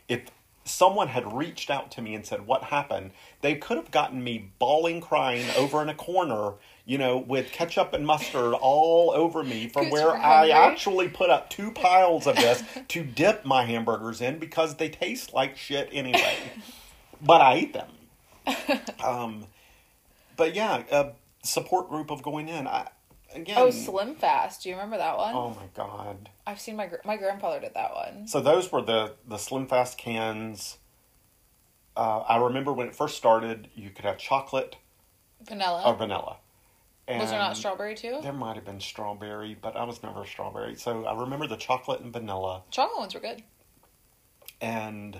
[0.07, 0.23] if
[0.71, 3.11] someone had reached out to me and said, What happened?
[3.41, 6.53] They could have gotten me bawling, crying over in a corner,
[6.85, 11.49] you know, with ketchup and mustard all over me from where I actually put up
[11.49, 16.37] two piles of this to dip my hamburgers in because they taste like shit anyway.
[17.21, 17.89] but I eat them.
[19.03, 19.45] Um,
[20.37, 21.11] but yeah, a
[21.43, 22.67] support group of going in.
[22.67, 22.87] I,
[23.33, 24.63] again, Oh, Slim Fast.
[24.63, 25.33] Do you remember that one?
[25.35, 26.29] Oh my god.
[26.45, 28.27] I've seen my gr- my grandfather did that one.
[28.27, 30.77] So those were the the Slim Fast cans.
[31.95, 34.77] Uh, I remember when it first started, you could have chocolate
[35.41, 35.83] Vanilla.
[35.85, 36.37] or vanilla.
[37.07, 38.19] And Was there not strawberry too?
[38.21, 40.75] There might have been strawberry, but I was never strawberry.
[40.75, 43.43] So I remember the chocolate and vanilla, Chocolate ones were good.
[44.61, 45.19] and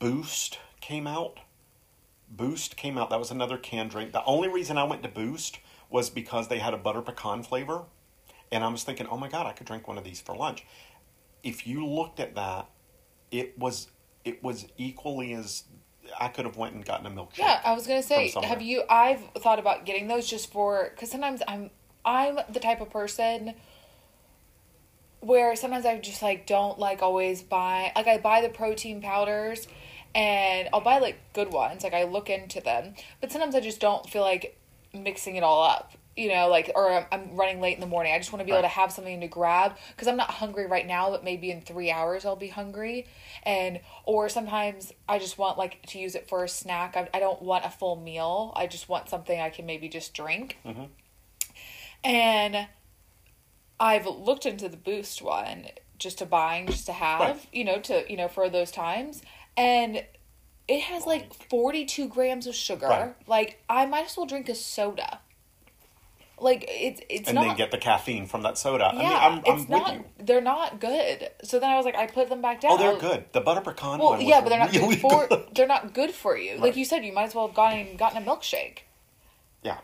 [0.00, 1.38] Boost came out.
[2.30, 3.10] Boost came out.
[3.10, 4.12] That was another canned drink.
[4.12, 5.60] The only reason I went to Boost
[5.90, 7.84] was because they had a butter pecan flavor,
[8.52, 10.64] and I was thinking, oh my god, I could drink one of these for lunch.
[11.42, 12.68] If you looked at that,
[13.30, 13.88] it was
[14.24, 15.64] it was equally as
[16.18, 17.38] I could have went and gotten a milkshake.
[17.38, 18.82] Yeah, I was gonna say, have you?
[18.88, 21.70] I've thought about getting those just for because sometimes I'm
[22.04, 23.54] I'm the type of person
[25.20, 29.66] where sometimes I just like don't like always buy like I buy the protein powders
[30.14, 33.80] and I'll buy like good ones like I look into them but sometimes I just
[33.80, 34.56] don't feel like
[35.02, 38.12] mixing it all up you know like or I'm, I'm running late in the morning.
[38.12, 40.66] I just want to be able to have something to grab because I'm not hungry
[40.66, 43.06] right now but maybe in three hours I'll be hungry.
[43.44, 46.96] And or sometimes I just want like to use it for a snack.
[46.96, 48.52] I, I don't want a full meal.
[48.56, 50.58] I just want something I can maybe just drink.
[50.66, 50.84] Mm-hmm.
[52.04, 52.66] And
[53.78, 55.66] I've looked into the boost one
[55.98, 57.46] just to buying, just to have, Right.
[57.52, 59.22] you know, to you know for those times,
[59.56, 60.04] and
[60.68, 62.86] it has like forty two grams of sugar.
[62.86, 63.14] Right.
[63.26, 65.20] Like I might as well drink a soda.
[66.40, 67.44] Like it's it's and not.
[67.46, 68.92] then get the caffeine from that soda.
[68.94, 69.94] yeah, I mean, I'm, I'm it's with not.
[69.94, 70.04] you.
[70.20, 71.30] They're not good.
[71.42, 72.72] So then I was like, I put them back down.
[72.72, 73.24] Oh, they're good.
[73.32, 75.26] The butter pecan Well, one was yeah, but they're not really good for.
[75.26, 75.44] good.
[75.54, 76.58] They're not good for you.
[76.58, 78.80] Like you said, you might as well have gotten gotten a milkshake.
[79.62, 79.78] Yeah.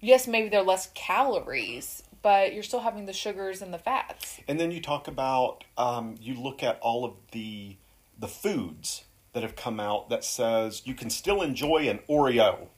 [0.00, 4.40] Yes, maybe they're less calories, but you're still having the sugars and the fats.
[4.48, 7.76] And then you talk about um, you look at all of the
[8.18, 9.04] the foods
[9.36, 12.68] that have come out that says you can still enjoy an Oreo.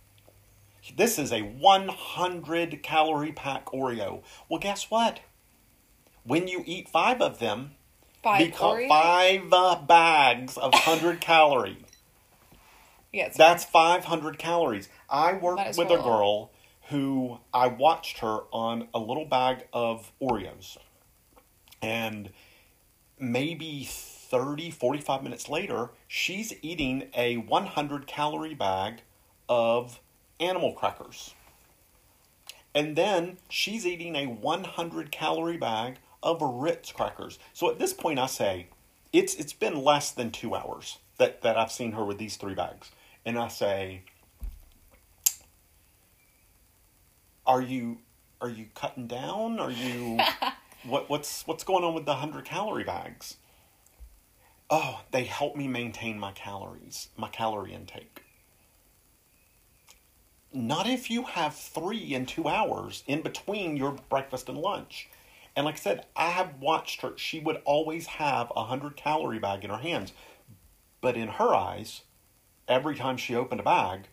[0.97, 4.25] This is a 100 calorie pack Oreo.
[4.49, 5.21] Well, guess what?
[6.25, 7.77] When you eat five of them,
[8.25, 11.85] Five become five uh, bags of 100 calorie.
[13.13, 14.89] Yeah, it's That's 500 calories.
[15.09, 16.51] I worked with a girl
[16.89, 20.77] who I watched her on a little bag of Oreos.
[21.81, 22.31] And
[23.17, 23.89] maybe
[24.29, 29.01] 30, 45 minutes later, she's eating a 100 calorie bag
[29.49, 30.01] of
[30.39, 31.35] animal crackers.
[32.75, 37.39] And then she's eating a 100 calorie bag of Ritz crackers.
[37.53, 38.67] So at this point, I say,
[39.13, 42.55] it's it's been less than two hours that, that I've seen her with these three
[42.55, 42.91] bags.
[43.25, 44.03] And I say,
[47.47, 47.99] Are you
[48.43, 49.59] are you cutting down?
[49.59, 50.19] Are you
[50.85, 53.39] what what's what's going on with the hundred calorie bags?
[54.71, 58.23] Oh, they help me maintain my calories, my calorie intake.
[60.53, 65.09] Not if you have three in two hours in between your breakfast and lunch.
[65.57, 67.13] And like I said, I have watched her.
[67.17, 70.13] She would always have a hundred calorie bag in her hands,
[71.01, 72.03] but in her eyes,
[72.67, 74.09] every time she opened a bag,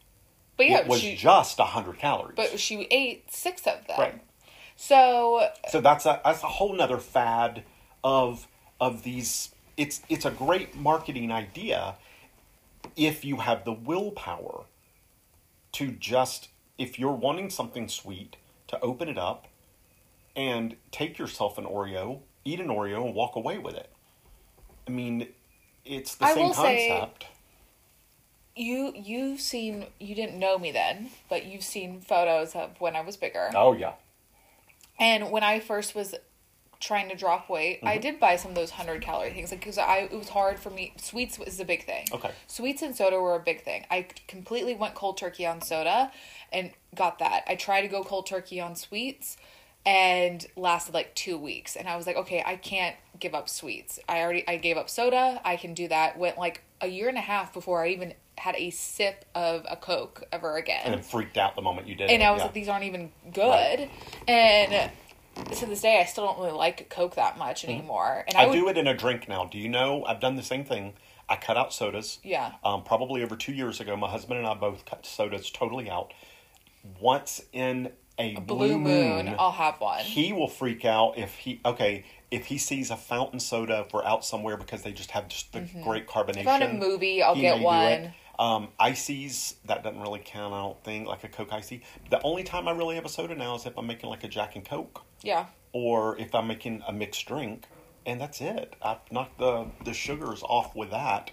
[0.57, 2.35] But yeah, it was she, just a hundred calories.
[2.35, 3.99] but she ate six of them.
[3.99, 4.21] Right.
[4.75, 7.63] So So that's a that's a whole nother fad
[8.03, 8.47] of
[8.79, 9.51] of these.
[9.77, 11.95] It's it's a great marketing idea
[12.95, 14.65] if you have the willpower
[15.73, 19.47] to just if you're wanting something sweet to open it up
[20.35, 23.89] and take yourself an Oreo, eat an Oreo, and walk away with it.
[24.87, 25.29] I mean,
[25.85, 27.25] it's the I same concept.
[28.55, 33.01] you you've seen you didn't know me then, but you've seen photos of when I
[33.01, 33.49] was bigger.
[33.55, 33.93] oh yeah,
[34.99, 36.15] And when I first was
[36.85, 37.87] trying to drop weight, Mm-hmm.
[37.87, 40.59] I did buy some of those hundred calorie things, like because I it was hard
[40.59, 40.93] for me.
[40.97, 42.05] Sweets was a big thing.
[42.11, 42.31] Okay.
[42.47, 43.85] Sweets and soda were a big thing.
[43.89, 46.11] I completely went cold turkey on soda,
[46.53, 47.43] and got that.
[47.47, 49.37] I tried to go cold turkey on sweets,
[49.85, 51.75] and lasted like two weeks.
[51.75, 53.99] And I was like, okay, I can't give up sweets.
[54.09, 55.41] I already I gave up soda.
[55.43, 56.17] I can do that.
[56.17, 59.77] Went like a year and a half before I even had a sip of a
[59.77, 62.25] Coke ever again and it freaked out the moment you did and it.
[62.25, 62.45] I was yeah.
[62.45, 63.79] like, these aren't even good.
[63.79, 63.89] Right.
[64.27, 64.91] And
[65.55, 68.23] to this day, I still don't really like Coke that much anymore.
[68.27, 68.51] And I, Mm-hmm.
[68.51, 69.45] I, would, do it in a drink now.
[69.45, 70.03] Do you know?
[70.05, 70.93] I've done the same thing.
[71.27, 72.19] I cut out sodas.
[72.23, 72.53] Yeah.
[72.63, 76.13] Um, probably over two years ago, my husband and I both cut sodas totally out.
[76.99, 79.99] Once in a, Blue moon, I'll have one.
[79.99, 84.05] he will freak out if he okay if he sees a fountain soda if we're
[84.05, 86.41] out somewhere because they just have just the great carbonation.
[86.41, 87.65] If I'm in a movie, I'll get may do it.
[87.65, 88.13] one.
[88.37, 90.53] Um, ices that doesn't really count.
[90.53, 91.83] I don't think like a Coke icy.
[92.09, 94.27] The only time I really have a soda now is if I'm making like a
[94.27, 95.45] Jack and Coke Yeah.
[95.71, 97.65] or if I'm making a mixed drink,
[98.05, 98.75] and that's it.
[98.81, 101.31] I've knocked the the sugars off with that.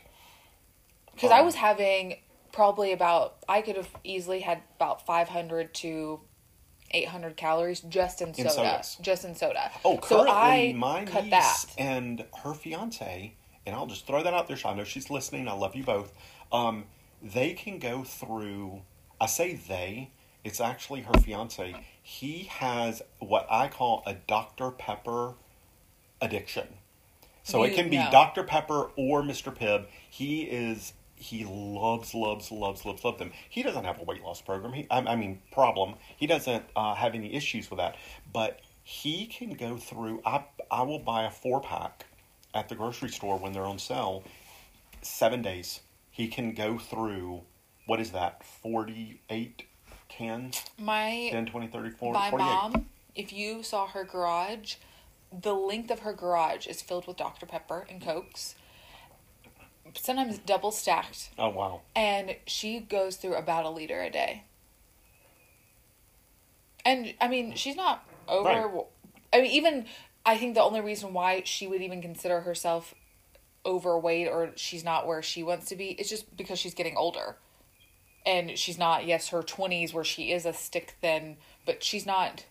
[1.15, 2.19] Because I Um, was having
[2.53, 6.21] probably about, I could have easily had about 500 to
[6.93, 8.51] 800 calories just in soda.
[8.51, 8.97] sodas.
[9.01, 9.71] just in soda.
[9.85, 11.65] Oh, so I my cut niece that.
[11.79, 13.35] and her fiance,
[13.67, 14.57] and I'll just throw that out there.
[14.57, 15.49] So I know she's listening.
[15.49, 16.12] I love you both.
[16.53, 16.85] Um,
[17.23, 18.83] they can go through.
[19.21, 20.11] I say they.
[20.45, 21.75] It's actually her fiance.
[22.03, 25.35] He has what I call a Dr Pepper
[26.21, 26.67] addiction.
[27.45, 28.09] So it can be know.
[28.11, 29.87] Dr Pepper or Mr Pibb.
[30.09, 30.93] He is.
[31.15, 33.31] He loves, loves, loves, loves, loves them.
[33.49, 34.73] He doesn't have a weight loss program.
[34.73, 35.95] He, I, I mean, problem.
[36.17, 37.97] He doesn't uh, have any issues with that.
[38.33, 40.21] But he can go through.
[40.27, 42.07] I I will buy a four pack
[42.55, 44.25] at the grocery store when they're on sale.
[45.03, 45.81] Seven days.
[46.12, 47.40] He can go through.
[47.87, 48.44] What is that?
[48.44, 49.64] Forty eight
[50.09, 50.62] cans.
[50.79, 52.44] My 10, 20, 30, 40, my 48.
[52.44, 54.75] mom, if you saw her garage,
[55.33, 57.46] the length of her garage is filled with Dr.
[57.46, 58.55] Pepper and Cokes.
[59.94, 61.31] Sometimes double stacked.
[61.38, 61.81] Oh wow.
[61.96, 64.44] And she goes through about a liter a day.
[66.85, 68.48] And I mean, she's not over.
[68.48, 68.85] Right.
[69.33, 69.87] I mean, even
[70.25, 72.94] I think the only reason why she would even consider herself
[73.64, 77.37] overweight or she's not where she wants to be It's just because she's getting older.
[78.25, 82.44] And she's not, yes, her 20s where she is a stick thin, but she's not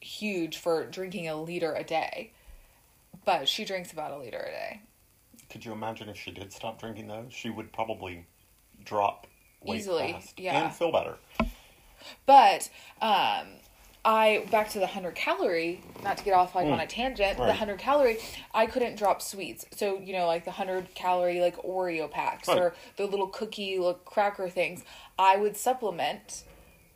[0.00, 2.32] huge for drinking a liter a day.
[3.24, 4.80] But she drinks about a liter a day.
[5.50, 7.26] Could you imagine if she did stop drinking those?
[7.30, 8.26] She would probably
[8.84, 9.26] drop
[9.62, 10.64] weight Easily, fast yeah.
[10.64, 11.16] and feel better.
[12.26, 12.68] But
[13.00, 13.46] um
[14.04, 17.44] I back to the 100 calorie, not to get off like on a tangent, the
[17.44, 17.48] Mm.
[17.48, 18.18] 100 calorie,
[18.52, 19.64] I couldn't drop sweets.
[19.76, 22.58] So, you know, like the 100 calorie like Oreo packs Right.
[22.58, 24.82] or the little cookie like cracker things.
[25.18, 26.42] I would supplement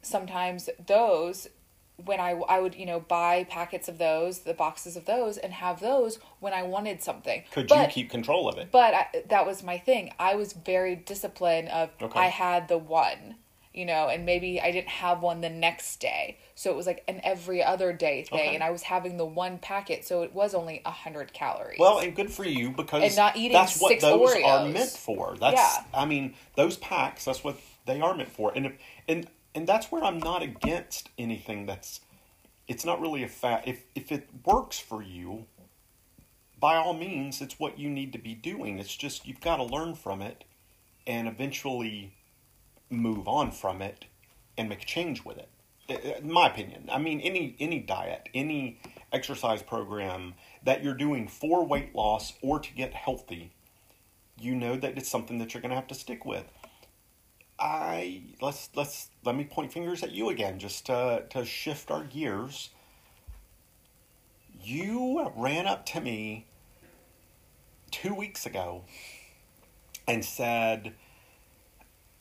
[0.03, 1.49] sometimes those
[2.05, 5.53] when I I would, you know, buy packets of those, the boxes of those and
[5.55, 7.45] have those when I wanted something.
[7.53, 8.71] Could But- you keep control of it?
[8.71, 10.13] but I, that was my thing.
[10.19, 12.19] I was very disciplined of Okay.
[12.19, 13.37] I had the one,
[13.77, 16.39] you know, and maybe I didn't have one the next day.
[16.55, 18.55] So it was like an every other day thing Okay.
[18.55, 21.79] and I was having the one packet, so it was only a 100 calories.
[21.79, 24.91] Well, and good for you because And not eating that's what six those are meant
[24.91, 25.37] for.
[25.39, 25.85] That's Yeah.
[25.95, 28.51] I mean, those packs, that's what they are meant for.
[28.57, 28.73] And if,
[29.07, 32.01] and and that's where I'm not against anything that's
[32.69, 35.47] it's not really a fact if if it works for you,
[36.59, 38.79] by all means, it's what you need to be doing.
[38.79, 40.45] It's just you've got to learn from it
[41.07, 42.16] and eventually
[42.91, 44.07] move on from it
[44.57, 45.49] and make change with it.
[45.89, 48.79] Uh, uh, in my opinion, I mean, any any diet, any
[49.13, 53.53] exercise program that you're doing for weight loss or to get healthy,
[54.41, 56.45] you know that it's something that you're going to have to stick with.
[57.59, 62.05] I let's let's let me point fingers at you again, just to to shift our
[62.05, 62.71] gears.
[64.63, 66.47] You ran up to me
[67.91, 68.85] two weeks ago
[70.09, 70.95] and said,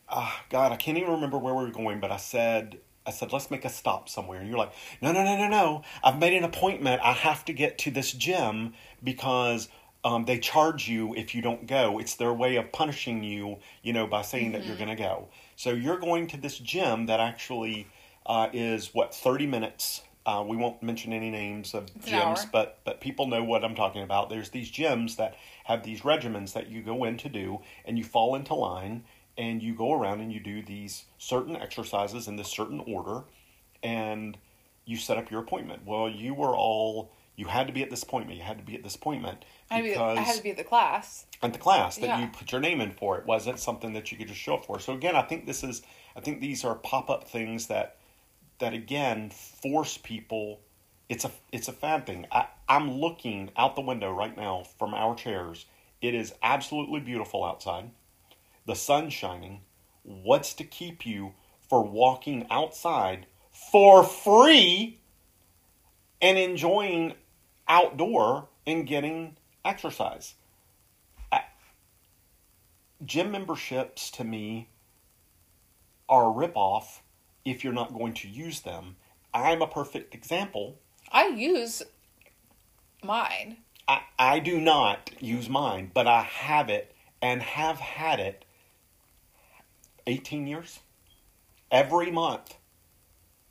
[0.09, 3.31] ah, God, I can't even remember where we were going, but I said, I said,
[3.31, 4.39] let's make a stop somewhere.
[4.39, 5.83] And you're like, no, no, no, no, no.
[6.03, 7.01] I've made an appointment.
[7.03, 9.69] I have to get to this gym because
[10.03, 11.99] um, they charge you if you don't go.
[11.99, 15.29] It's their way of punishing you, you know, by saying that you're going to go.
[15.55, 17.87] So you're going to this gym that actually
[18.25, 20.01] uh, is, what, 30 minutes.
[20.25, 23.75] Uh, we won't mention any names of an gyms, but but people know what I'm
[23.75, 24.27] talking about.
[24.29, 28.03] There's these gyms that have these regimens that you go in to do, and you
[28.03, 29.03] fall into line,
[29.37, 33.23] and you go around and you do these certain exercises in this certain order,
[33.83, 34.37] and
[34.85, 35.85] you set up your appointment.
[35.85, 38.37] Well, you were all you had to be at this appointment.
[38.37, 40.43] You had to be at this appointment I, had to be, because I had to
[40.43, 41.25] be at the class.
[41.41, 42.21] at the class that Yeah.
[42.21, 43.17] you put your name in for.
[43.17, 44.79] It wasn't something that you could just show up for.
[44.79, 45.81] So again, I think this is
[46.15, 47.97] I think these are pop up things that
[48.59, 50.61] that again force people
[51.09, 52.25] it's a it's a fad thing.
[52.31, 55.65] I, I'm looking out the window right now from our chairs.
[56.01, 57.91] It is absolutely beautiful outside.
[58.65, 59.61] The sun shining.
[60.03, 61.33] What's to keep you
[61.69, 63.25] for walking outside
[63.71, 64.99] for free
[66.21, 67.13] and enjoying
[67.67, 70.35] outdoor and getting exercise?
[71.31, 71.45] I-
[73.03, 74.69] Gym memberships to me
[76.07, 76.99] are a ripoff
[77.43, 78.95] if you're not going to use them.
[79.33, 80.79] I'm a perfect example.
[81.11, 81.83] I use
[83.03, 83.57] mine.
[83.87, 88.44] I, I do not use mine, but I have it and have had it
[90.07, 90.79] 18 years.
[91.71, 92.55] Every month.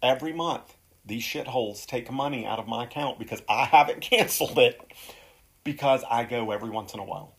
[0.03, 4.81] every month these shitholes take money out of my account because I haven't canceled it
[5.65, 7.35] because I go every once in a while.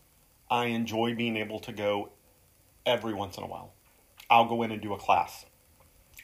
[0.50, 2.10] I enjoy being able to go
[2.84, 3.72] every once in a while.
[4.30, 5.46] I'll go in and do a class.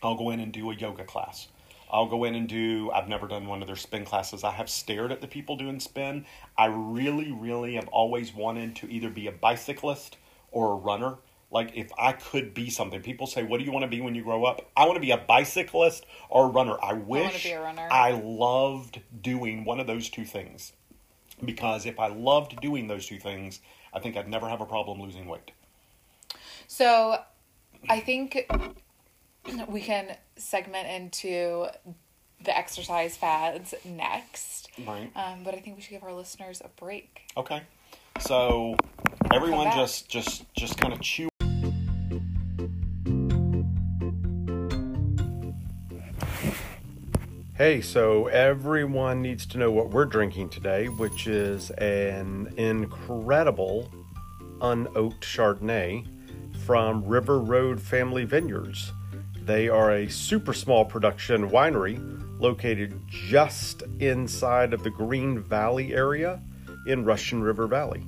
[0.02, 1.48] I'll go in and do a yoga class.
[1.90, 4.44] I'll go in and do, I've never done one of their spin classes.
[4.44, 6.24] I have stared at the people doing spin.
[6.56, 10.16] I really, really have always wanted to either be a bicyclist
[10.50, 11.16] or a runner.
[11.52, 14.14] Like, if I could be something, people say, What do you want to be when
[14.14, 14.70] you grow up?
[14.74, 16.76] I want to be a bicyclist or a runner.
[16.82, 17.88] I wish be a runner.
[17.90, 20.72] I loved doing one of those two things.
[21.44, 23.60] Because if I loved doing those two things,
[23.92, 25.50] I think I'd never have a problem losing weight.
[26.66, 27.18] So
[27.88, 28.50] I think
[29.68, 31.66] we can segment into
[32.42, 34.70] the exercise fads next.
[34.86, 35.10] Right.
[35.14, 37.22] Um, but I think we should give our listeners a break.
[37.36, 37.62] Okay.
[38.20, 38.76] So
[39.32, 41.28] everyone just just just kind of chew
[47.62, 53.88] Hey, so everyone needs to know what we're drinking today, which is an incredible
[54.58, 56.04] unoaked Chardonnay
[56.66, 58.90] from River Road Family Vineyards.
[59.44, 62.00] They are a super small production winery
[62.40, 66.42] located just inside of the Green Valley area
[66.88, 68.02] in Russian River Valley.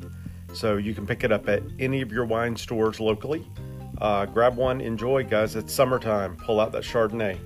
[0.53, 3.47] So you can pick it up at any of your wine stores locally.
[4.01, 5.55] Uh, grab one, enjoy, guys.
[5.55, 6.37] It's summertime.
[6.39, 7.39] Pull out that Chardonnay.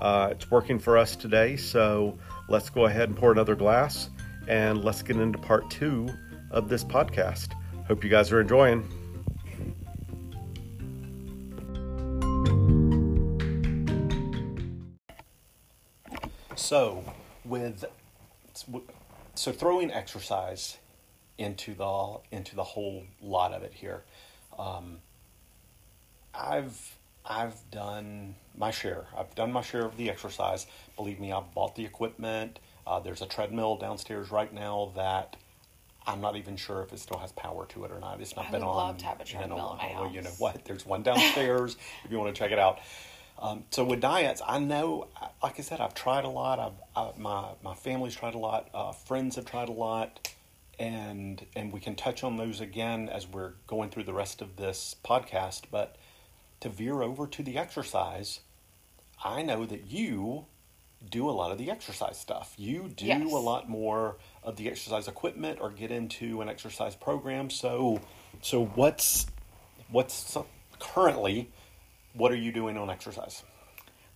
[0.00, 2.18] Uh, it's working for us today, so
[2.48, 4.10] let's go ahead and pour another glass
[4.48, 6.08] and let's get into part two
[6.50, 7.52] of this podcast.
[7.86, 8.88] Hope you guys are enjoying.
[16.54, 17.04] So,
[17.44, 17.84] with
[19.34, 20.78] so throwing exercise
[21.38, 24.02] into the into the whole lot of it here,
[24.58, 24.98] um,
[26.34, 26.95] I've
[27.28, 29.04] I've done my share.
[29.16, 30.66] I've done my share of the exercise.
[30.96, 32.58] Believe me, I've bought the equipment.
[32.86, 35.36] Uh, there's a treadmill downstairs right now that
[36.06, 38.20] I'm not even sure if it still has power to it or not.
[38.20, 38.76] It's not I been would on.
[38.76, 40.00] love to have a treadmill in my.
[40.00, 40.64] Well, You know what?
[40.64, 42.78] There's one downstairs if you want to check it out.
[43.38, 45.08] Um, so with diets, I know,
[45.42, 46.58] like I said, I've tried a lot.
[46.58, 48.68] I've, I, my my family's tried a lot.
[48.72, 50.32] Uh, friends have tried a lot,
[50.78, 54.56] and and we can touch on those again as we're going through the rest of
[54.56, 55.64] this podcast.
[55.70, 55.96] But
[56.60, 58.40] to veer over to the exercise,
[59.24, 60.46] I know that you
[61.08, 62.54] do a lot of the exercise stuff.
[62.56, 63.32] You do Yes.
[63.32, 67.50] a lot more of the exercise equipment or get into an exercise program.
[67.50, 68.00] So,
[68.42, 69.26] so what's
[69.90, 70.36] what's
[70.80, 71.50] currently
[72.14, 73.42] what are you doing on exercise?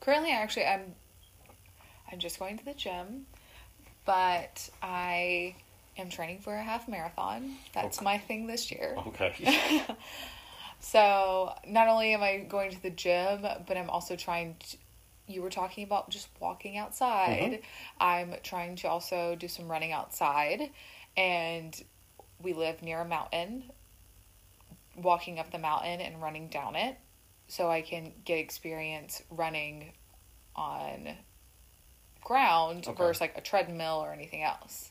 [0.01, 0.95] Currently, actually, I'm
[2.11, 3.27] I'm just going to the gym,
[4.05, 5.55] but I
[5.99, 7.57] am training for a half marathon.
[7.75, 8.05] That's Okay.
[8.05, 8.97] my thing this year.
[9.07, 9.35] Okay.
[10.81, 14.77] So not only am I going to the gym, but I'm also trying to.
[15.27, 17.53] You were talking about just walking outside.
[17.53, 18.03] Mm-hmm.
[18.03, 20.71] I'm trying to also do some running outside,
[21.17, 21.81] and
[22.43, 23.71] we live near a mountain.
[24.97, 26.97] Walking up the mountain and running down it,
[27.47, 29.93] so I can get experience running
[30.57, 31.11] on
[32.23, 32.97] ground Okay.
[32.97, 34.91] versus like a treadmill or anything else.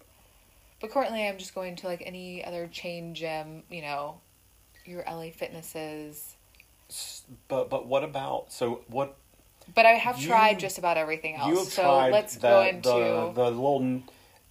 [0.79, 4.21] But currently, I'm just going to like any other chain gym, you know,
[4.89, 6.35] your LA Fitnesses.
[7.47, 9.15] but but what about so what
[9.75, 11.47] But I have You- tried just about everything else.
[11.49, 12.89] you have so tried let's the, go into.
[12.89, 14.01] the the little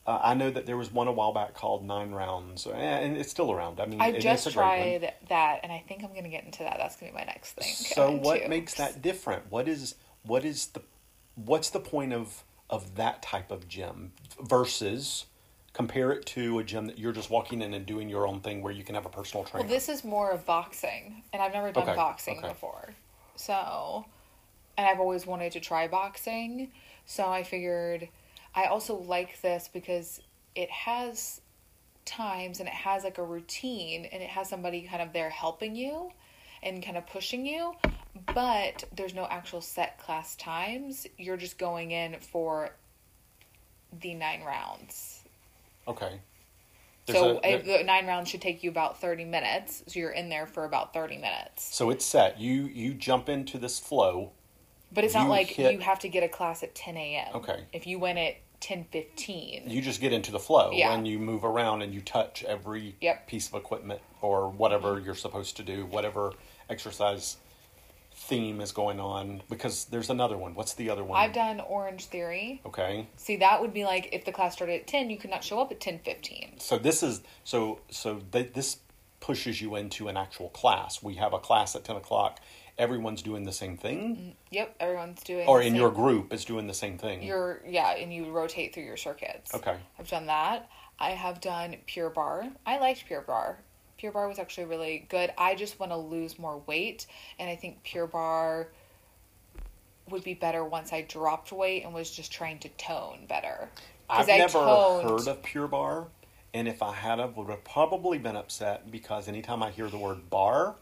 [0.07, 3.30] uh, I know that there was one a while back called Nine Rounds, and it's
[3.30, 3.78] still around.
[3.78, 5.01] I mean, I just a great one.
[5.01, 6.78] tried that, and I think I'm going to get into that.
[6.78, 7.68] That's going to be my next thing.
[7.68, 8.49] So what too.
[8.49, 9.51] makes that different?
[9.51, 10.80] What is what is the
[11.34, 15.26] what's the point of of that type of gym versus
[15.78, 18.62] compare it to a gym that you're just walking in and doing your own thing
[18.62, 19.64] where you can have a personal trainer.
[19.64, 22.48] Well, this is more of boxing, and I've never done Okay, boxing okay.
[22.48, 22.88] before.
[23.36, 24.04] So,
[24.76, 26.72] and I've always wanted to try boxing.
[27.06, 28.08] So I figured
[28.56, 30.20] I also like this because
[30.56, 31.40] it has
[32.04, 35.76] times and it has like a routine and it has somebody kind of there helping
[35.76, 36.10] you
[36.60, 37.72] and kind of pushing you,
[38.34, 41.06] but there's no actual set class times.
[41.18, 42.70] You're just going in for
[44.00, 45.17] the nine rounds.
[45.89, 46.20] Okay.
[47.07, 49.82] There's So a- if the nine rounds should take you about 30 minutes.
[49.86, 51.74] So you're in there for about 30 minutes.
[51.74, 52.39] so it's set.
[52.39, 54.32] You you jump into this flow.
[54.93, 57.34] But it's not like hit- you have to get a class at 10 a.m.
[57.36, 57.64] Okay.
[57.72, 60.93] If you went at 10:15, You just get into the flow Yeah.
[60.93, 63.26] and you move around and you touch every Yep.
[63.26, 66.32] piece of equipment or whatever you're supposed to do, whatever
[66.68, 67.36] exercise
[68.18, 69.42] theme is going on.
[69.48, 70.54] Because there's another one.
[70.54, 71.18] What's the other one?
[71.18, 72.60] I've done Orange Theory.
[72.66, 73.06] Okay.
[73.16, 75.60] See, that would be like if the class started at 10, you could not show
[75.60, 76.60] up at 10:15.
[76.60, 78.78] So this is so so th- this
[79.20, 81.02] pushes you into an actual class.
[81.02, 82.38] We have a class at ten o'clock,
[82.78, 85.48] everyone's doing the same thing, mm, Yep, everyone's doing.
[85.48, 87.22] or in your group is doing the same thing.
[87.24, 89.52] You're yeah, and you rotate through your circuits.
[89.54, 89.76] Okay.
[89.98, 90.68] I've done that.
[91.00, 92.50] I have done Pure Barre.
[92.66, 93.58] I liked Pure Barre.
[93.99, 95.32] Pure Barre was actually really good.
[95.36, 97.07] I just want to lose more weight,
[97.38, 98.68] and I think Pure Barre
[100.09, 103.68] would be better once I dropped weight and was just trying to tone better.
[104.09, 106.07] I've I never toned- heard of Pure Barre,
[106.55, 109.99] and if I had, I would have probably been upset because anytime I hear the
[109.99, 110.76] word bar,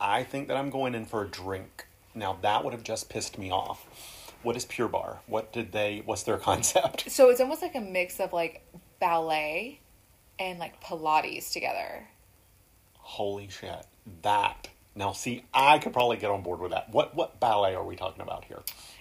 [0.00, 1.86] I think that I'm going in for a drink.
[2.14, 3.86] Now that would have just pissed me off.
[4.42, 5.20] What is Pure Barre?
[5.26, 6.02] What did they?
[6.04, 7.08] What's their concept?
[7.10, 8.62] So it's almost like a mix of like
[8.98, 9.78] ballet
[10.38, 12.08] and like Pilates together.
[13.10, 13.86] Holy shit!
[14.22, 16.90] That now, see, I could probably get on board with that.
[16.90, 18.60] What what ballet are we talking about here?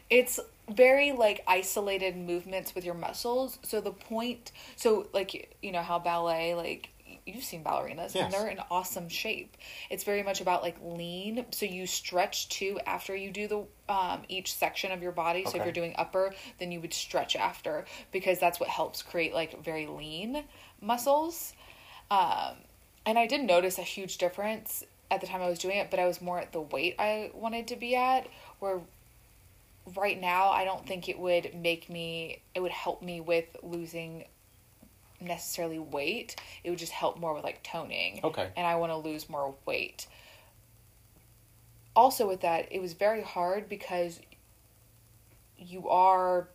[0.09, 0.39] It's
[0.69, 3.59] very like isolated movements with your muscles.
[3.63, 6.89] So the point, so like you know how ballet, like
[7.25, 8.17] you've seen ballerinas, Yes.
[8.17, 9.57] and they're in awesome shape.
[9.89, 11.45] It's very much about like lean.
[11.51, 15.45] So you stretch too after you do the um, each section of your body.
[15.45, 19.33] So if you're doing upper, then you would stretch after because that's what helps create
[19.33, 20.43] like very lean
[20.81, 21.53] muscles.
[22.11, 22.55] Um,
[23.09, 25.99] and I did notice a huge difference at the time I was doing it, but
[25.99, 28.27] I was more at the weight I wanted to be at.
[28.59, 28.81] Where
[29.97, 34.25] right now, I don't think it would make me, it would help me with losing
[35.19, 36.35] necessarily weight.
[36.63, 38.19] It would just help more with like toning.
[38.23, 38.47] Okay.
[38.55, 40.05] And I want to lose more weight.
[41.95, 44.19] Also, with that, it was very hard because
[45.57, 46.47] you are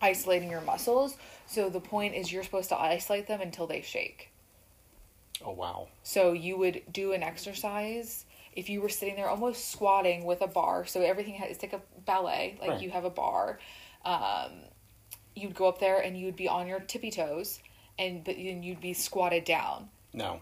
[0.00, 1.14] isolating your muscles.
[1.46, 4.30] So the point is, you're supposed to isolate them until they shake.
[5.44, 5.88] Oh wow!
[6.02, 8.24] So you would do an exercise
[8.56, 10.84] if you were sitting there almost squatting with a bar.
[10.86, 12.80] So everything has it's like a ballet, like Right.
[12.82, 13.58] you have a bar.
[14.04, 14.52] Um,
[15.36, 17.60] you'd go up there and you'd be on your tippy toes,
[17.98, 20.40] and but then you'd be squatted down, No,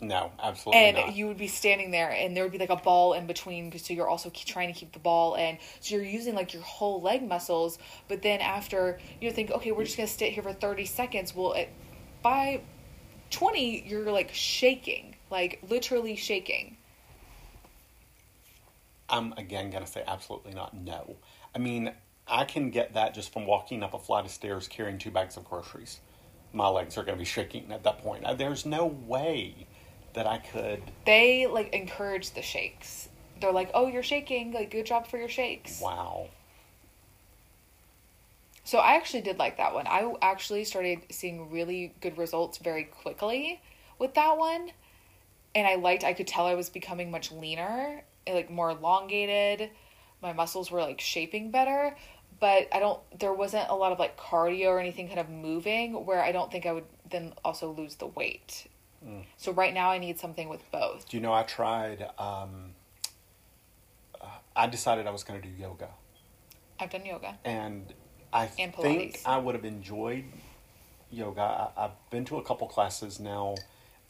[0.00, 1.16] no, absolutely and not.
[1.16, 3.76] you would be standing there, and there would be like a ball in between.
[3.78, 5.58] So you're also trying to keep the ball in.
[5.80, 7.78] So you're using like your whole leg muscles.
[8.08, 11.34] But then after you think, okay, we're just gonna sit here for thirty seconds.
[11.34, 11.70] Well, it,
[12.22, 12.60] by
[13.32, 16.76] 20 you're like shaking like literally shaking
[19.08, 21.16] I'm again going to say absolutely not no.
[21.54, 21.92] I mean,
[22.26, 25.36] I can get that just from walking up a flight of stairs carrying two bags
[25.36, 26.00] of groceries.
[26.54, 28.24] My legs are going to be shaking at that point.
[28.24, 29.66] Uh, There's no way
[30.14, 30.82] that I could.
[31.04, 33.08] they like encourage the shakes
[33.40, 36.28] they're like oh you're shaking like good job for your shakes Wow.
[38.72, 39.86] So i actually did like that one.
[39.86, 43.60] I actually started seeing really good results very quickly
[43.98, 44.70] with that one.
[45.54, 49.68] And i liked i could tell i was becoming much leaner like more elongated.
[50.22, 51.94] My muscles were like shaping better.
[52.40, 56.06] But i don't there wasn't a lot of like cardio or anything kind of moving
[56.06, 58.68] where i don't think i would then also lose the weight.
[59.36, 61.10] So right now i need something with both.
[61.10, 62.08] Do you know I tried?
[62.18, 62.72] Um,
[64.18, 65.90] uh, I decided I was going to do yoga,
[66.80, 67.36] i've done yoga.
[67.44, 67.92] And
[68.32, 70.24] I And think I would have enjoyed
[71.10, 71.40] yoga.
[71.76, 73.56] I, I've been to a couple classes now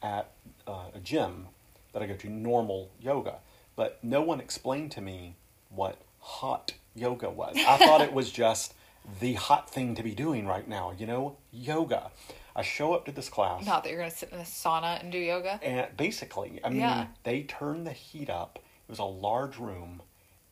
[0.01, 0.31] at
[0.67, 1.47] uh, a gym
[1.93, 3.35] that I go to, normal yoga,
[3.75, 5.35] but no one explained to me
[5.69, 7.55] what hot yoga was.
[7.57, 8.73] I thought it was just
[9.19, 12.11] the hot thing to be doing right now, you know, yoga.
[12.55, 13.65] I show up to this class.
[13.65, 15.59] Not that you're gonna sit in a sauna and do yoga.
[15.63, 17.07] And basically, I mean, Yeah.
[17.23, 18.59] they turned the heat up.
[18.87, 20.01] It was a large room,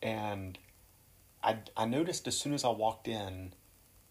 [0.02, 0.58] and
[1.44, 3.52] I I noticed as soon as I walked in,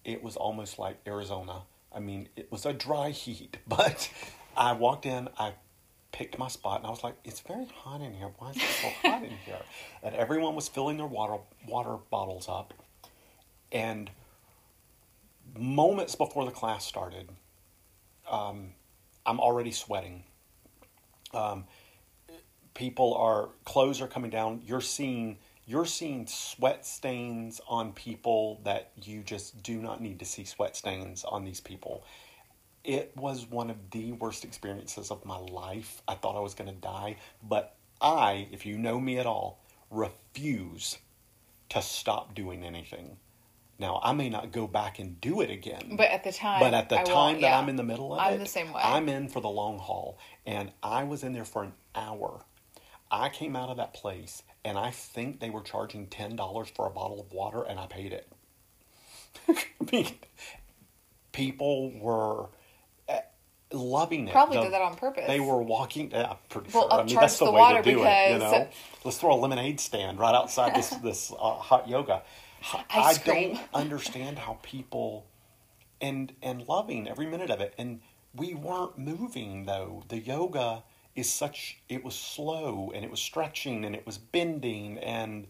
[0.03, 1.63] it was almost like Arizona.
[1.93, 4.09] I mean, it was a dry heat, but
[4.55, 5.53] I walked in, I
[6.11, 8.31] picked my spot, and I was like, "It's very hot in here.
[8.37, 9.61] Why is it so hot in here?"
[10.03, 11.37] And everyone was filling their water
[11.67, 12.73] water bottles up,
[13.71, 14.09] and
[15.57, 17.29] moments before the class started,
[18.29, 18.73] um,
[19.25, 20.23] I'm already sweating.
[21.33, 21.65] Um,
[22.73, 24.61] people are clothes are coming down.
[24.65, 30.25] You're seeing you're seeing sweat stains on people that you just do not need to
[30.25, 32.03] see sweat stains on these people.
[32.83, 36.01] It was one of the worst experiences of my life.
[36.07, 39.61] I thought I was going to die, but I, if you know me at all,
[39.91, 40.97] refuse
[41.69, 43.17] to stop doing anything.
[43.77, 45.95] Now, I may not go back and do it again.
[45.97, 47.59] But at the time, But at the I time that yeah.
[47.59, 48.81] I'm in the middle of I'm it, the same way.
[48.83, 50.19] I'm in for the long haul.
[50.45, 52.45] And I was in there for an hour.
[53.09, 56.85] I came out of that place and I think they were charging ten dollars for
[56.87, 58.27] a bottle of water and I paid it.
[59.47, 59.55] I
[59.91, 60.07] mean,
[61.31, 62.47] people were
[63.07, 63.21] eh,
[63.71, 64.31] loving it.
[64.31, 65.25] Probably The- did that on purpose.
[65.27, 66.11] They were walking.
[66.11, 66.99] Yeah, I'm pretty Well, sure.
[66.99, 68.31] I mean, that's the, the way water to do it.
[68.31, 68.67] You know,
[69.03, 72.23] let's throw a lemonade stand right outside this this uh, hot yoga.
[72.91, 73.53] I cream.
[73.55, 75.25] don't understand how people
[75.99, 77.73] and and loving every minute of it.
[77.77, 78.01] And
[78.35, 80.03] we weren't moving though.
[80.09, 80.83] The yoga
[81.15, 85.47] is such it was slow and it was stretching and it was bending and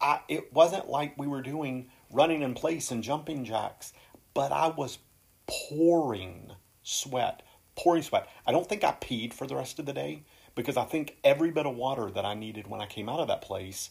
[0.00, 3.92] I it wasn't like we were doing running in place and jumping jacks,
[4.34, 4.98] but I was
[5.46, 6.52] pouring
[6.82, 7.42] sweat,
[7.76, 8.28] pouring sweat.
[8.46, 11.50] I don't think I peed for the rest of the day because I think every
[11.50, 13.90] bit of water that I needed when I came out of that place,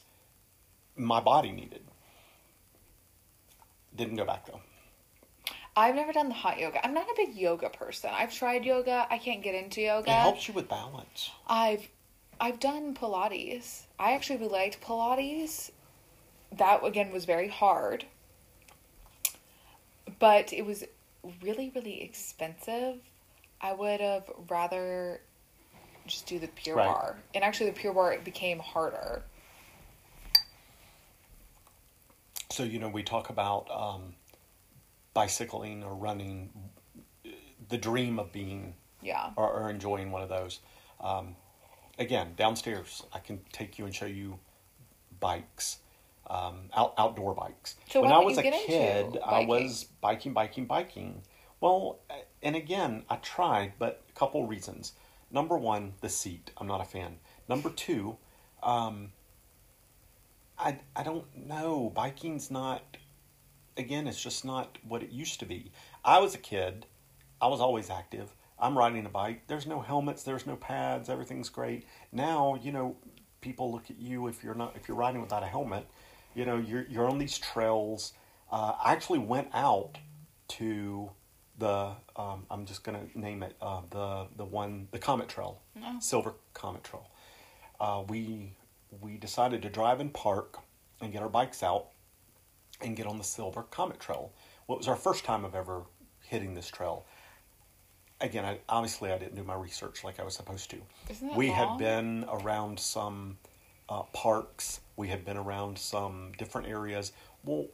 [0.96, 1.82] my body needed.
[3.96, 4.62] Didn't go back though.
[5.76, 6.86] I've never done the hot yoga.
[6.86, 8.10] I'm not a big yoga person.
[8.14, 9.08] I've tried yoga.
[9.10, 10.10] I can't get into yoga.
[10.12, 11.32] It helps you with balance.
[11.48, 11.88] I've
[12.40, 13.84] I've done Pilates.
[14.00, 15.72] I actually really liked Pilates.
[16.52, 18.06] That again was very hard.
[20.20, 20.84] But it was
[21.42, 22.98] really, really expensive.
[23.62, 25.22] I would have rather
[26.08, 26.88] just do the pure Right.
[26.88, 27.18] bar.
[27.34, 29.24] And actually the Pure Barre it became harder.
[32.50, 34.16] So you know, we talk about um,
[35.14, 36.50] bicycling or running,
[37.70, 39.32] the dream of being Yeah.
[39.36, 40.60] or, or enjoying one of those.
[41.00, 41.36] Um,
[42.00, 44.40] again, downstairs, I can take you and show you
[45.20, 45.78] bikes,
[46.30, 47.76] um, out, outdoor bikes.
[47.90, 51.22] So when I was a kid, I was biking, biking, biking.
[51.60, 52.00] Well,
[52.42, 54.94] and again, I tried, but a couple reasons.
[55.30, 56.52] Number one, the seat.
[56.58, 57.18] I'm not a fan.
[57.48, 58.18] Number two,
[58.64, 59.12] um,
[60.58, 61.92] I I don't know.
[61.96, 62.98] Biking's not.
[63.78, 65.72] Again, it's just not what it used to be.
[66.04, 66.86] I was a kid.
[67.40, 68.34] I was always active.
[68.60, 69.44] I'm riding a bike.
[69.48, 70.24] There's no helmets.
[70.24, 71.10] There's no pads.
[71.10, 71.86] Everything's great.
[72.12, 72.98] Now, you know,
[73.40, 75.88] people look at you if you're not if you're riding without a helmet.
[76.36, 78.14] You know, you're you're on these trails.
[78.52, 79.98] Uh, I actually went out
[80.50, 81.10] to
[81.58, 85.98] the um, I'm just gonna name it uh, the the one the Comet Trail, Oh.
[86.00, 87.10] Silver Comet Trail.
[87.80, 88.54] Uh, we
[89.02, 90.58] we decided to drive and park
[91.02, 91.88] and get our bikes out
[92.84, 94.32] and get on the Silver Comet Trail.
[94.68, 95.84] Well, it was our first time of ever
[96.24, 97.06] hitting this trail.
[98.22, 100.78] Again, I, obviously, I didn't do my research like I was supposed to.
[101.36, 103.38] We had been around some
[103.90, 104.80] uh, parks.
[104.96, 107.12] We had been around some different areas.
[107.44, 107.66] Well,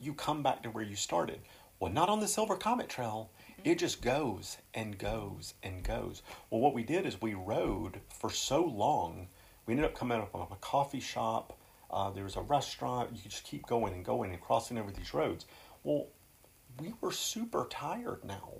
[0.00, 1.38] you come back to where you started.
[1.78, 3.30] Well, not on the Silver Comet Trail.
[3.64, 6.22] It just goes and goes and goes.
[6.50, 9.28] Well, what we did is we rode for so long.
[9.66, 11.58] We ended up coming up on a coffee shop.
[11.92, 13.10] Uh, there was a restaurant.
[13.12, 15.44] You could just keep going and going and crossing over these roads.
[15.84, 16.06] Well,
[16.80, 18.50] we were super tired now.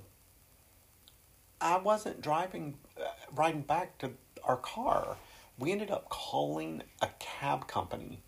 [1.61, 3.05] I wasn't driving, uh,
[3.35, 4.11] riding back to
[4.45, 5.17] our car.
[5.59, 8.23] We ended up calling a cab company,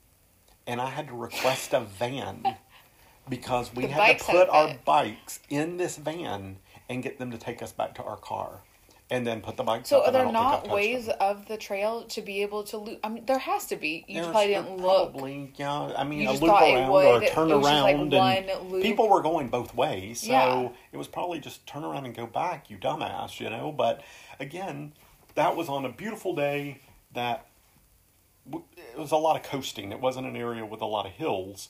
[0.66, 2.56] and I had to request a van
[3.28, 7.38] because we The had to put our bikes in this van and get them to
[7.38, 8.62] take us back to our car,
[9.10, 9.90] and then put the bikes.
[9.90, 11.16] So up, are there don't think I've not ways them.
[11.20, 13.00] of the trail to be able to loop?
[13.04, 14.04] I mean, there has to be.
[14.08, 15.12] You There's probably didn't look.
[15.12, 15.92] Probably, yeah.
[15.96, 18.82] I mean, You a loop around would- or a turn just like around, and loop.
[18.82, 20.20] people were going both ways.
[20.20, 20.68] So Yeah.
[20.92, 23.70] it was probably just turn around and go back, you dumbass, you know.
[23.72, 24.02] But
[24.40, 24.94] again,
[25.34, 26.80] that was on a beautiful day.
[27.12, 27.46] That
[28.50, 29.92] w- it was a lot of coasting.
[29.92, 31.68] It wasn't an area with a lot of hills,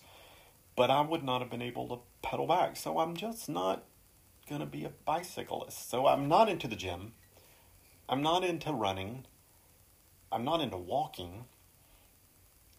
[0.77, 2.77] but I would not have been able to pedal back.
[2.77, 3.83] So I'm just not
[4.49, 5.91] going to be a bicyclist.
[5.91, 7.13] So I'm not into the gym.
[8.09, 9.27] I'm not into running.
[10.31, 11.45] I'm not into walking.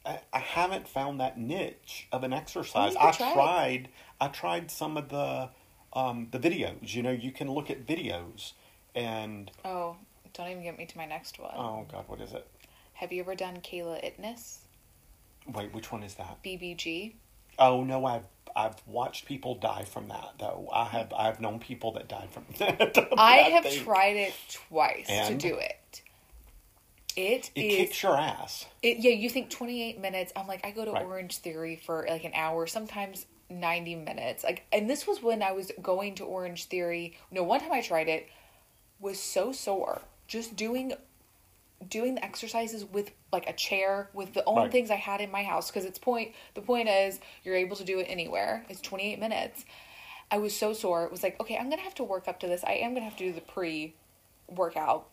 [0.06, 2.96] I, I haven't found that niche of an exercise.
[2.96, 3.34] I try it.
[3.34, 3.90] tried.
[4.22, 5.50] I tried some of the
[5.94, 6.94] um, the videos.
[6.94, 8.52] You know, you can look at videos
[8.94, 9.96] and Oh,
[10.34, 11.54] don't even get me to my next one.
[11.56, 12.46] oh god, what is it?
[12.94, 14.58] Have you ever done Kayla Itsines?
[15.54, 16.42] Wait, which one is that?
[16.44, 17.14] BBG?
[17.60, 18.24] Oh no, I've
[18.56, 20.70] I've watched people die from that though.
[20.74, 22.98] I have I've known people that died from that.
[23.18, 23.84] I have thing.
[23.84, 24.34] tried it
[24.70, 25.40] twice And?
[25.40, 26.02] to do it.
[27.16, 28.66] It It is- kicks your ass.
[28.84, 30.34] It, yeah, you think 28 minutes.
[30.36, 31.06] I'm like, I go to Right.
[31.06, 34.44] Orange Theory for like an hour, sometimes 90 minutes.
[34.44, 37.18] Like, and this was when I was going to Orange Theory.
[37.32, 38.28] No, one time I tried it,
[39.00, 40.02] was so sore.
[40.28, 40.94] Just doing
[41.90, 44.72] doing the exercises with like a chair with the only Right.
[44.72, 47.84] things I had in my house because it's point the point is you're able to
[47.84, 48.66] do it anywhere.
[48.70, 49.66] It's 28 minutes.
[50.32, 51.04] I was so sore.
[51.06, 52.64] It was like, okay, I'm going to have to work up to this.
[52.64, 53.94] I am going to have to do the pre
[54.50, 55.08] workout.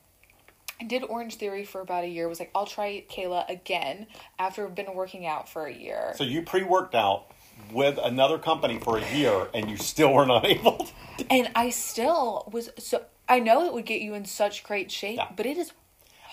[0.81, 2.29] I did Orange Theory for about a year.
[2.29, 4.07] Was like, I'll try Kayla again
[4.39, 6.15] after I've been working out for a year.
[6.17, 7.27] So you pre-worked out
[7.71, 10.89] with another company for a year, and you still were not able.
[11.19, 14.91] to and I still was so I know it would get you in such great
[14.91, 15.29] shape, Yeah.
[15.37, 15.73] but it is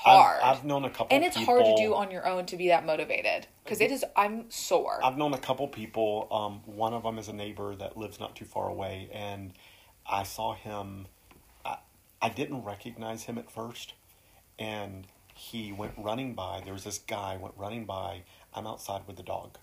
[0.06, 0.42] I've- hard.
[0.42, 2.86] I've, known a couple, and it's hard to do on your own to be that
[2.86, 4.06] motivated because it is.
[4.16, 5.00] I'm sore.
[5.04, 6.28] I've known a couple people.
[6.32, 9.54] Um, one of them is a neighbor that lives not too far away, and
[10.10, 11.08] I saw him.
[11.66, 11.78] I,
[12.22, 13.94] I didn't recognize him at first,
[14.58, 16.62] and he went running by.
[16.64, 18.24] There was this guy went running by.
[18.54, 19.58] I'm outside with the dog,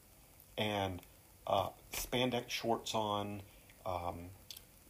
[0.57, 1.03] and
[1.47, 3.43] uh, spandex shorts on,
[3.85, 4.31] um,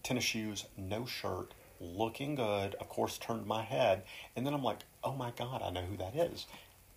[0.03, 2.75] tennis shoes, no shirt, looking good.
[2.77, 4.03] Of course, turned my head,
[4.35, 6.47] and then I'm like, oh my god, I know who that is.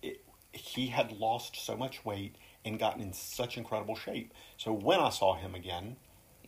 [0.02, 0.22] It,
[0.52, 4.32] he had lost so much weight and gotten in such incredible shape.
[4.56, 5.96] So when I saw him again,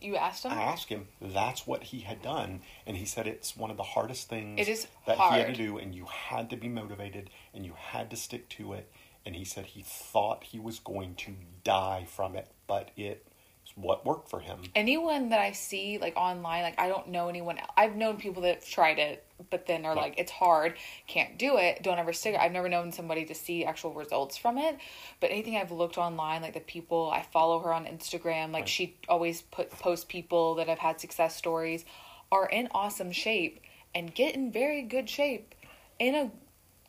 [0.01, 0.51] You asked him?
[0.51, 2.61] I asked him, that's what he had done.
[2.85, 5.53] And he said it's one of the hardest things It is that he had to
[5.53, 5.77] do.
[5.77, 8.91] And you had to be motivated and you had to stick to it.
[9.25, 13.29] And he said he thought he was going to die from it, but it's
[13.75, 14.59] what worked for him.
[14.75, 17.57] anyone that I see like online, like I don't know anyone.
[17.75, 20.75] I've known people that have tried it, but then are like, it's hard,
[21.07, 22.35] can't do it, don't ever stick.
[22.39, 24.77] I've never known somebody to see actual results from it.
[25.19, 28.69] But anything I've looked online, like the people I follow her on Instagram, like Right.
[28.69, 31.83] she always put post people that have had success stories,
[32.31, 33.61] are in awesome shape
[33.95, 35.55] and get in very good shape
[35.99, 36.31] in a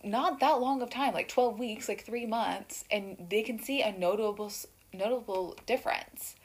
[0.07, 3.81] not that long of time, like twelve weeks, like three months, and they can see
[3.81, 4.53] a notable
[4.93, 6.37] notable difference.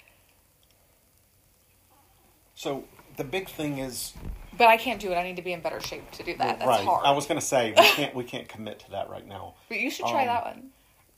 [2.60, 2.84] So
[3.16, 4.12] the big thing is
[4.58, 5.16] But I can't do it.
[5.16, 6.60] I need to be in better shape to do that.
[6.60, 6.86] That's right.
[6.86, 7.06] hard.
[7.06, 9.54] I was going to say we can't we can't commit to that right now.
[9.70, 10.70] but you should try um, that one.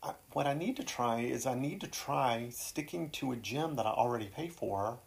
[0.04, 3.76] I, what I need to try is I need to try sticking to a gym
[3.78, 5.00] that I already pay for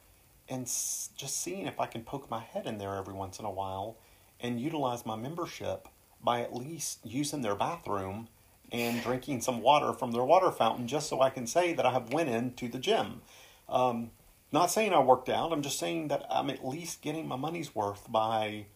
[0.49, 3.45] and s- just seeing if I can poke my head in there every once in
[3.45, 3.97] a while
[4.41, 5.87] and utilize my membership
[6.21, 8.27] by at least using their bathroom
[8.73, 11.93] and drinking some water from their water fountain just so I can say that I
[11.93, 13.21] have went into the gym.
[13.69, 14.11] Um,
[14.55, 17.75] not saying I worked out, I'm just saying that I'm at least getting my money's
[17.75, 18.67] worth by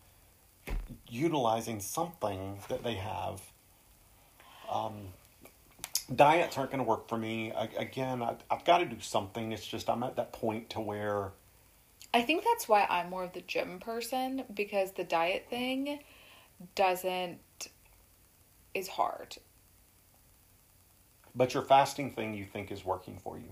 [1.09, 3.41] utilizing something that they have.
[4.69, 5.15] Um,
[6.15, 7.53] diets aren't going to work for me.
[7.53, 9.53] I, again, I, I've got to do something.
[9.53, 11.31] It's just I'm at that point to where
[12.13, 16.01] I think that's why I'm more of the gym person because the diet thing
[16.75, 17.69] doesn't
[18.75, 19.37] is hard.
[21.37, 23.51] But your fasting thing you think is working for you.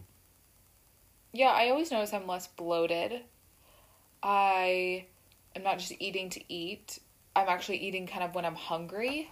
[1.36, 3.20] Yeah, I always notice I'm less bloated.
[4.22, 5.04] I
[5.54, 6.98] am not just eating to eat.
[7.36, 9.30] I'm actually eating kind of when I'm hungry.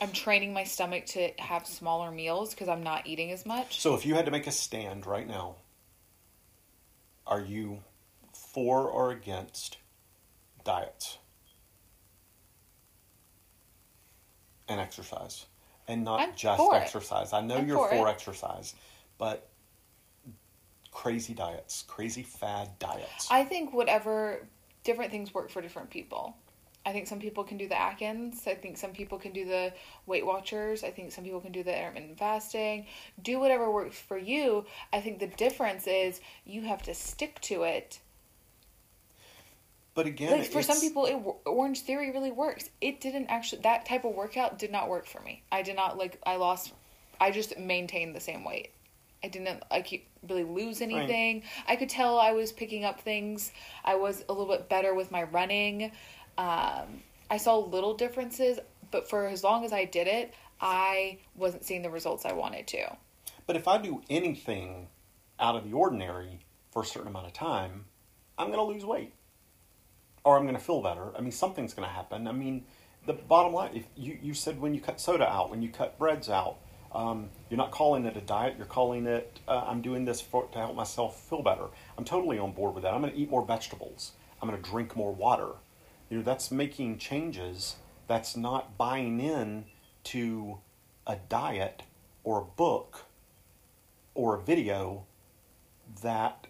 [0.00, 3.80] I'm training my stomach to have smaller meals because I'm not eating as much.
[3.80, 5.54] So if you had to make a stand right now,
[7.28, 7.84] are you
[8.34, 9.76] for or against
[10.64, 11.18] diets
[14.66, 15.46] and exercise?
[15.90, 16.78] And not I'm just for it.
[16.78, 17.32] exercise.
[17.32, 18.74] I know I'm you're for for exercise,
[19.18, 19.48] but
[20.92, 23.28] crazy diets, crazy fad diets.
[23.30, 24.46] I think whatever
[24.84, 26.36] different things work for different people.
[26.86, 28.46] I think some people can do the Atkins.
[28.46, 29.72] I think some people can do the
[30.06, 30.82] Weight Watchers.
[30.82, 32.86] I think some people can do the intermittent fasting.
[33.22, 34.64] Do whatever works for you.
[34.92, 38.00] I think the difference is you have to stick to it.
[40.00, 42.70] But again, Like for some people, it, Orange Theory really works.
[42.80, 43.60] It didn't actually.
[43.60, 45.42] That type of workout did not work for me.
[45.52, 46.18] I did not like.
[46.24, 46.72] I lost.
[47.20, 48.70] I just maintained the same weight.
[49.22, 51.42] I didn't like really lose anything.
[51.68, 53.52] I could tell I was picking up things.
[53.84, 55.92] I was a little bit better with my running.
[56.38, 58.58] Um, I saw little differences,
[58.90, 60.32] but for as long as I did it,
[60.62, 62.96] I wasn't seeing the results I wanted to.
[63.46, 64.88] But if I do anything
[65.38, 66.40] out of the ordinary
[66.70, 67.84] for a certain amount of time,
[68.38, 69.12] I'm going to lose weight.
[70.24, 71.16] Or I'm going to feel better.
[71.16, 72.28] I mean, something's going to happen.
[72.28, 72.64] I mean,
[73.06, 75.98] the bottom line, if you, you said when you cut soda out, when you cut
[75.98, 76.58] breads out,
[76.92, 80.46] um, you're not calling it a diet, you're calling it, uh, I'm doing this for,
[80.48, 81.66] to help myself feel better.
[81.96, 82.92] I'm totally on board with that.
[82.92, 84.12] I'm going to eat more vegetables.
[84.42, 85.52] I'm going to drink more water.
[86.08, 87.76] You know, that's making changes.
[88.08, 89.66] That's not buying in
[90.04, 90.58] to
[91.06, 91.84] a diet
[92.24, 93.06] or a book
[94.14, 95.06] or a video
[96.02, 96.46] that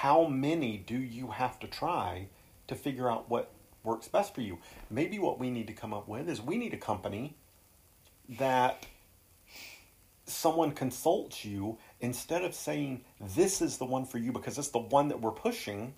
[0.00, 2.26] how many do you have to try
[2.68, 3.50] to figure out what
[3.84, 4.56] works best for you?
[4.88, 7.36] Maybe what we need to come up with is we need a company
[8.38, 8.86] that
[10.24, 14.78] someone consults you instead of saying this is the one for you because it's the
[14.78, 15.92] one that we're pushing.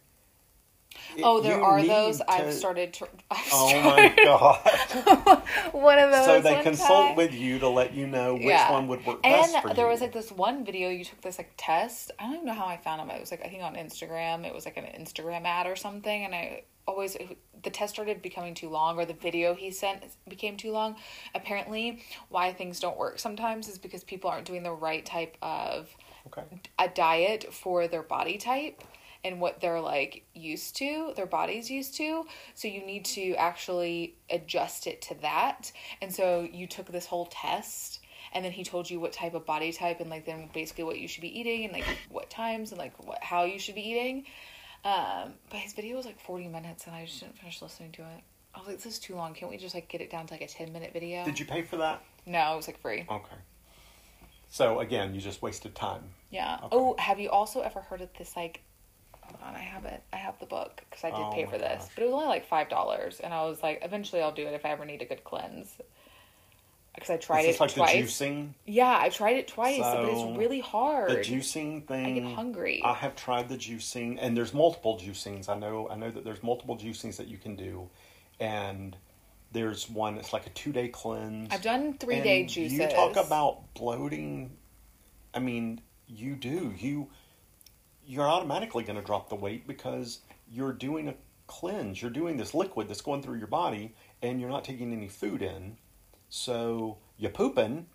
[1.16, 2.18] It- Oh, there you are those.
[2.18, 2.92] to- I've started.
[2.94, 5.42] To, I've Oh started my god!
[5.72, 6.24] one of those.
[6.24, 7.16] so they consult time.
[7.16, 8.70] with you to let you know which Yeah.
[8.72, 9.74] one would work And best for you.
[9.74, 12.10] there was like this one video you took this like test.
[12.18, 13.10] I don't even know how I found them.
[13.16, 14.46] It was like I think on Instagram.
[14.46, 17.16] It was like an Instagram ad or something, and I always
[17.62, 20.96] the test started becoming too long, or the video he sent became too long.
[21.34, 25.88] Apparently, why things don't work sometimes is because people aren't doing the right type of
[26.26, 26.42] okay.
[26.78, 28.82] a diet for their body type
[29.24, 32.26] and what they're like used to, their body's used to.
[32.54, 35.70] So you need to actually adjust it to that.
[36.00, 38.00] And so you took this whole test
[38.32, 40.98] and then he told you what type of body type and like then basically what
[40.98, 43.88] you should be eating and like what times and like what how you should be
[43.88, 44.24] eating.
[44.84, 48.02] Um, but his video was like 40 minutes and I just didn't finish listening to
[48.02, 48.22] it.
[48.54, 49.32] I was like, this is too long.
[49.34, 51.24] Can't we just like get it down to like a 10 minute video?
[51.24, 52.02] Did you pay for that?
[52.26, 53.06] No, it was like free.
[53.08, 53.36] Okay.
[54.48, 56.02] So again, you just wasted time.
[56.30, 56.56] Yeah.
[56.64, 56.68] Okay.
[56.72, 58.60] Oh, have you also ever heard of this like
[59.32, 60.02] hold on, I have it.
[60.12, 61.90] I have the book because I did Oh pay for this, gosh.
[61.94, 64.54] but it was only like five dollars, and I was like, eventually I'll do it
[64.54, 65.76] if I ever need a good cleanse.
[66.94, 67.92] Because I tried it like twice.
[68.18, 68.48] the juicing?
[68.66, 71.10] Yeah, I've tried it twice, but it's really hard.
[71.10, 72.04] The juicing thing.
[72.04, 72.82] I get hungry.
[72.84, 75.48] I have tried the juicing, and there's multiple juicings.
[75.48, 75.88] I know.
[75.88, 77.88] I know that there's multiple juicings that you can do,
[78.38, 78.94] and
[79.52, 80.16] there's one.
[80.16, 81.48] that's like a two day cleanse.
[81.50, 82.78] I've done three day juices.
[82.78, 84.56] You talk about bloating.
[85.32, 86.74] I mean, you do.
[86.76, 87.08] You
[88.06, 91.14] you're automatically going to drop the weight because you're doing a
[91.46, 92.00] cleanse.
[92.00, 95.42] You're doing this liquid that's going through your body, and you're not taking any food
[95.42, 95.76] in.
[96.28, 97.86] So you're pooping,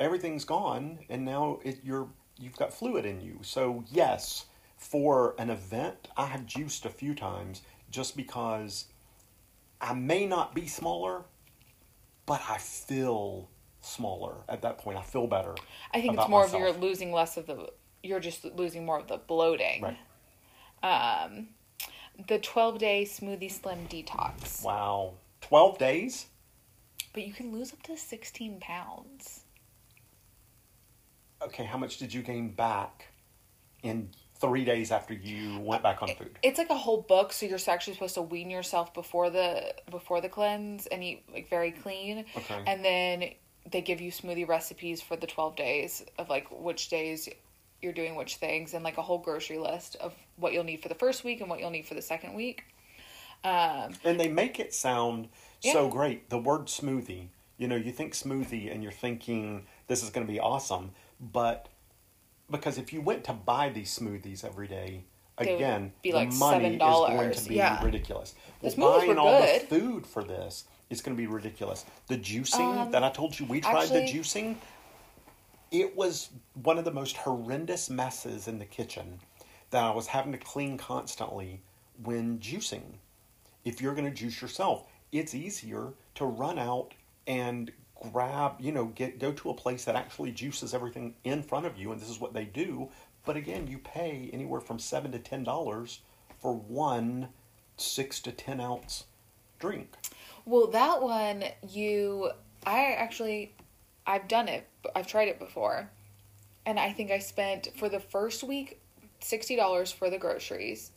[0.00, 3.38] everything's gone, and now it, you're you've got fluid in you.
[3.42, 4.46] So yes,
[4.76, 8.86] for an event, I have juiced a few times just because
[9.80, 11.22] I may not be smaller,
[12.26, 13.48] but I feel
[13.80, 14.98] smaller at that point.
[14.98, 15.54] I feel better.
[15.92, 16.74] I think it's more of myself.
[16.74, 17.70] you're losing less of the.
[18.08, 19.82] You're just losing more of the bloating.
[19.82, 19.98] Right.
[20.82, 21.48] Um,
[22.26, 25.14] the twelve day smoothie slim detox, Wow.
[25.42, 26.26] 12 days?
[27.14, 29.44] but you can lose up to sixteen pounds.
[31.42, 33.06] Okay, how much did you gain back
[33.82, 36.38] in three days after you went back on food?
[36.42, 40.20] It's like a whole book, so you're actually supposed to wean yourself before the before
[40.20, 42.24] the cleanse and eat like very clean.
[42.36, 42.62] Okay.
[42.66, 43.30] And then
[43.70, 47.28] they give you smoothie recipes for the twelve days of like which days
[47.82, 50.88] you're doing which things and like a whole grocery list of what you'll need for
[50.88, 52.64] the first week and what you'll need for the second week.
[53.44, 55.28] Um, And they make it sound
[55.60, 56.28] so great.
[56.28, 60.32] The word smoothie, you know, you think smoothie and you're thinking this is going to
[60.32, 61.68] be awesome, but
[62.50, 65.04] because if you went to buy these smoothies every day,
[65.38, 67.84] They again, be the like money is going to $7, be yeah.
[67.84, 68.34] ridiculous.
[68.60, 71.84] The Well, buying all the food for this is going to be ridiculous.
[72.08, 74.56] The juicing Um, that I told you we tried actually- the juicing,
[75.70, 79.20] it was one of the most horrendous messes in the kitchen
[79.70, 81.62] that I was having to clean constantly
[82.02, 82.98] when juicing
[83.64, 86.94] if you're going to juice yourself, it's easier to run out
[87.26, 87.70] and
[88.12, 91.76] grab, you know, get go to a place that actually juices everything in front of
[91.76, 92.88] you, and this is what they do.
[93.26, 96.00] But again, you pay anywhere from seven to ten dollars
[96.40, 97.28] for one
[97.76, 99.04] six to ten ounce
[99.58, 99.92] drink.
[100.46, 102.30] Well, that one you
[102.64, 103.54] I actually
[104.08, 104.66] I've done it.
[104.96, 105.90] I've tried it before.
[106.64, 108.80] And I think I spent for the first week
[109.20, 110.90] $60 for the groceries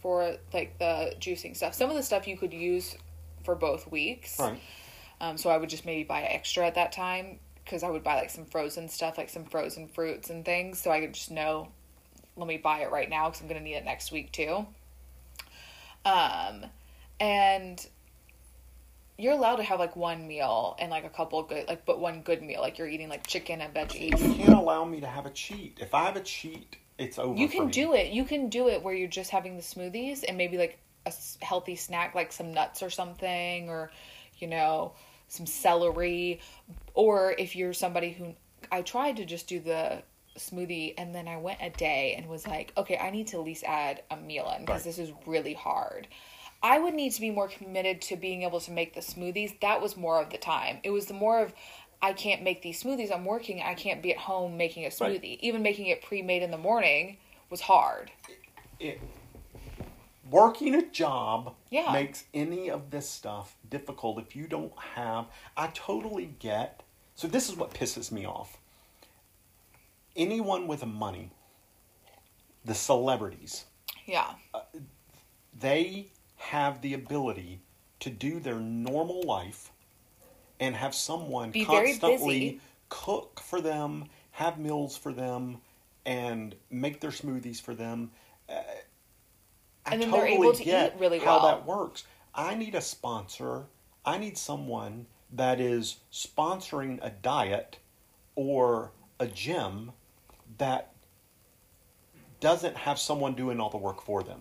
[0.00, 1.74] for like the juicing stuff.
[1.74, 2.96] Some of the stuff you could use
[3.44, 4.38] for both weeks.
[4.40, 4.58] Right.
[5.20, 8.16] Um, so I would just maybe buy extra at that time because I would buy
[8.16, 10.80] like some frozen stuff, like some frozen fruits and things.
[10.80, 11.68] So I could just know,
[12.36, 14.66] let me buy it right now because I'm going to need it next week too.
[16.06, 16.64] Um,
[17.20, 17.86] and
[19.18, 22.00] you're allowed to have like one meal and like a couple of good, like, but
[22.00, 24.20] one good meal, like you're eating like chicken and veggies.
[24.20, 25.78] You can't allow me to have a cheat.
[25.80, 27.38] If I have a cheat, it's over.
[27.38, 28.12] You can do it.
[28.12, 31.12] You can do it where you're just having the smoothies and maybe like a
[31.42, 33.90] healthy snack, like some nuts or something, or
[34.38, 34.94] you know,
[35.28, 36.40] some celery.
[36.94, 38.34] Or if you're somebody who
[38.72, 40.02] I tried to just do the
[40.36, 43.44] smoothie and then I went a day and was like, okay, I need to at
[43.44, 44.96] least add a meal in because Right.
[44.96, 46.08] this is really hard.
[46.64, 49.60] I would need to be more committed to being able to make the smoothies.
[49.60, 50.78] That was more of the time.
[50.82, 51.52] It was the more of
[52.02, 53.12] I can't make these smoothies.
[53.14, 53.62] I'm working.
[53.62, 55.20] I can't be at home making a Right.
[55.22, 55.38] smoothie.
[55.40, 57.18] Even making it pre-made in the morning
[57.50, 58.10] was hard.
[58.80, 59.00] it,
[60.30, 61.92] working a job Yeah.
[61.92, 66.82] makes any of this stuff difficult if you don't have i totally get
[67.14, 68.58] so this is what pisses me off
[70.16, 71.30] anyone with money
[72.64, 73.66] the celebrities
[74.06, 74.34] Yeah.
[74.52, 74.62] Uh,
[75.56, 76.10] they
[76.50, 77.60] have the ability
[78.00, 79.72] to do their normal life
[80.60, 85.58] and have someone Be constantly cook for them, have meals for them,
[86.04, 88.10] and make their smoothies for them.
[88.48, 88.54] Uh,
[89.86, 91.46] I And then they're totally able to get eat really how well.
[91.46, 92.04] that works.
[92.34, 93.64] I need a sponsor.
[94.04, 97.78] I need someone that is sponsoring a diet
[98.36, 99.92] or a gym
[100.58, 100.92] that
[102.40, 104.40] doesn't have someone doing all the work for them.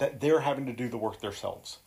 [0.00, 1.78] That they're having to do the work themselves.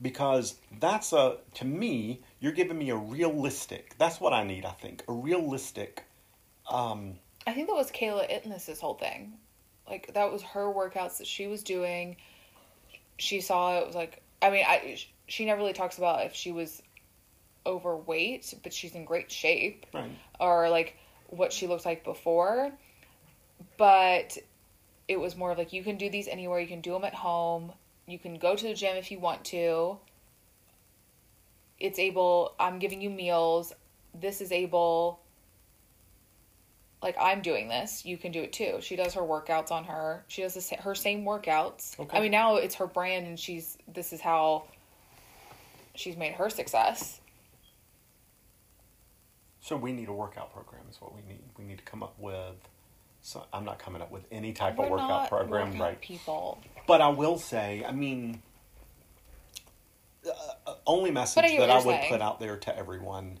[0.00, 4.70] Because that's a, to me, you're giving me a realistic, that's what I need, I
[4.70, 6.04] think, a realistic,
[6.70, 7.16] um,
[7.48, 9.32] I think that was Kayla Itsines's whole thing.
[9.88, 12.16] Like that was her workouts that she was doing.
[13.18, 16.52] She saw it was like I mean I she never really talks about if she
[16.52, 16.82] was
[17.64, 20.10] overweight, but she's in great shape right.
[20.38, 22.70] or like what she looked like before.
[23.78, 24.36] But
[25.08, 27.14] it was more of like you can do these anywhere, you can do them at
[27.14, 27.72] home,
[28.06, 29.98] you can go to the gym if you want to.
[31.80, 33.72] It's able, I'm giving you meals.
[34.14, 35.20] This is able
[37.02, 38.78] like I'm doing this, you can do it too.
[38.80, 40.24] She does her workouts on her.
[40.28, 41.98] She does the, her same workouts.
[41.98, 42.16] Okay.
[42.16, 44.64] I mean, now it's her brand, and she's this is how
[45.94, 47.20] she's made her success.
[49.60, 50.82] So we need a workout program.
[50.90, 51.40] Is what we need.
[51.56, 52.56] We need to come up with.
[53.28, 56.00] So I'm not coming up with any type of We're workout not program, right?
[56.00, 58.40] People, But I will say, I mean,
[60.26, 60.30] uh,
[60.66, 62.10] uh, only message But I get that I would saying.
[62.10, 63.38] put out there to everyone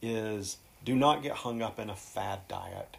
[0.00, 0.56] is
[0.86, 2.96] do not get hung up in a fad diet.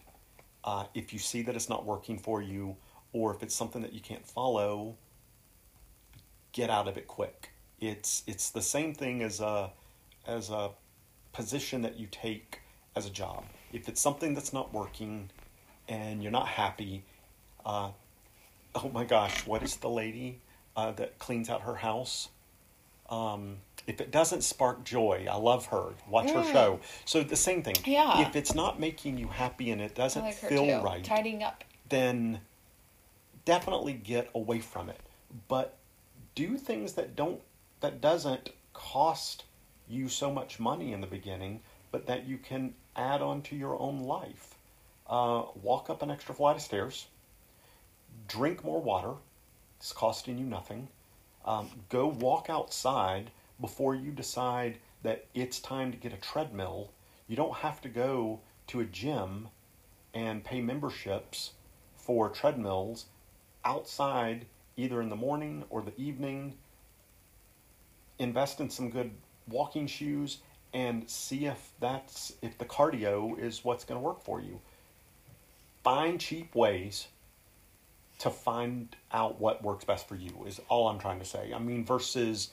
[0.63, 2.75] Uh, if you see that it's not working for you,
[3.13, 4.95] or if it's something that you can't follow,
[6.51, 7.49] get out of it quick.
[7.79, 9.71] It's it's the same thing as a
[10.27, 10.69] as a
[11.33, 12.59] position that you take
[12.95, 13.45] as a job.
[13.73, 15.31] If it's something that's not working
[15.88, 17.03] and you're not happy,
[17.65, 17.89] uh,
[18.75, 20.39] oh my gosh, what is the lady
[20.75, 22.29] uh, that cleans out her house?
[23.09, 23.57] Um,
[23.88, 25.93] if it doesn't spark joy, I love her.
[26.09, 26.51] Watch her Mm.
[26.51, 26.79] show.
[27.05, 27.77] So the same thing.
[27.85, 28.27] Yeah.
[28.27, 30.85] If it's not making you happy and it doesn't like feel too.
[30.85, 31.63] right, Tidying up.
[31.88, 32.41] then
[33.45, 34.99] definitely get away from it.
[35.47, 35.77] But
[36.35, 37.41] do things that don't
[37.79, 39.45] that doesn't cost
[39.88, 41.61] you so much money in the beginning,
[41.91, 44.57] but that you can add on to your own life.
[45.10, 47.08] Uh, walk up an extra flight of stairs.
[48.28, 49.14] Drink more water.
[49.80, 50.89] It's costing you nothing.
[51.45, 53.32] Um, go walk outside
[53.62, 56.91] before you decide that it's time to get a treadmill.
[57.28, 59.47] You don't have to go to a gym
[60.14, 61.53] and pay memberships
[61.95, 63.05] for treadmills
[63.64, 64.45] outside
[64.76, 66.55] either in the morning or the evening.
[68.20, 69.12] Invest in some good
[69.47, 70.39] walking shoes
[70.74, 74.60] and see if that's if the cardio is what's going to work for you.
[75.88, 77.07] Find cheap ways
[78.19, 81.53] to find out what works best for you is all I'm trying to say.
[81.55, 82.49] I mean versus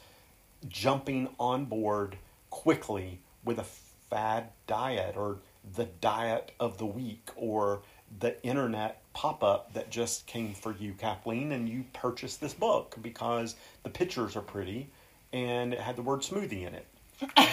[0.68, 2.16] jumping on board
[2.50, 3.64] quickly with a
[4.08, 5.38] fad diet or
[5.74, 7.82] the diet of the week or
[8.20, 12.94] the internet pop up that just came for you, Kathleen, and you purchased this book
[13.02, 14.88] because the pictures are pretty
[15.32, 16.86] and it had the word smoothie in it.
[17.36, 17.48] I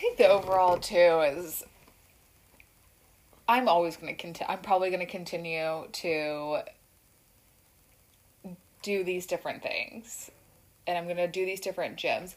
[0.00, 1.62] think the overall too is
[3.48, 6.58] I'm always going to continue I'm probably going to continue to
[8.82, 10.30] do these different things
[10.86, 12.34] and I'm going to do these different gyms.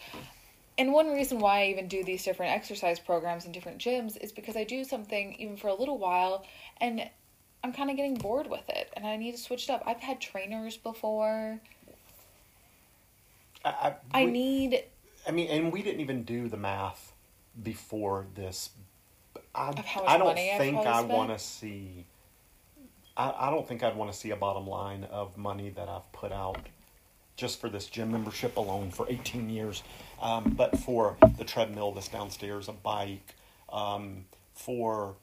[0.78, 4.32] And one reason why I even do these different exercise programs in different gyms is
[4.32, 6.46] because I do something even for a little while
[6.80, 7.08] and
[7.64, 9.84] I'm kind of getting bored with it and I need to switch it up.
[9.86, 11.60] I've had trainers before.
[13.66, 14.84] I, I, I need
[15.28, 17.14] I mean, and we didn't even do the math
[17.62, 18.72] before this.
[19.56, 22.06] I, Of how much I don't think I want to see.
[23.18, 26.10] I, I don't think I'd want to see a bottom line of money that I've
[26.12, 26.70] put out
[27.36, 29.84] just for this gym membership alone for 18 years.
[30.22, 33.36] Um, but for the treadmill that's downstairs, a bike,
[33.72, 35.16] um, for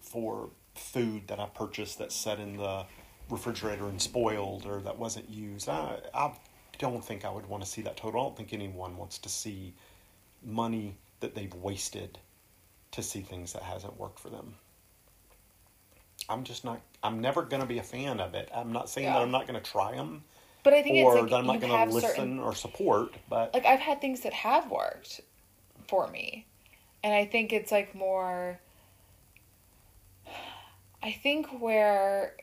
[0.00, 2.84] for food that I purchased that's set in the
[3.30, 5.68] refrigerator and spoiled or that wasn't used.
[5.68, 6.32] I, I
[6.78, 8.20] don't think I would want to see that total.
[8.20, 9.74] I don't think anyone wants to see
[10.44, 12.18] money that they've wasted
[12.92, 14.54] to see things that hasn't worked for them.
[16.28, 16.80] I'm just not.
[17.02, 18.50] I'm never going to be a fan of it.
[18.54, 20.24] I'm not saying that I'm not going to try them
[20.66, 23.14] but I think or it's like that I'm not going to listen certain or support.
[23.28, 25.20] But like I've had things that have worked
[25.86, 26.44] for me.
[27.04, 28.58] And I think it's like more
[31.04, 32.34] I think where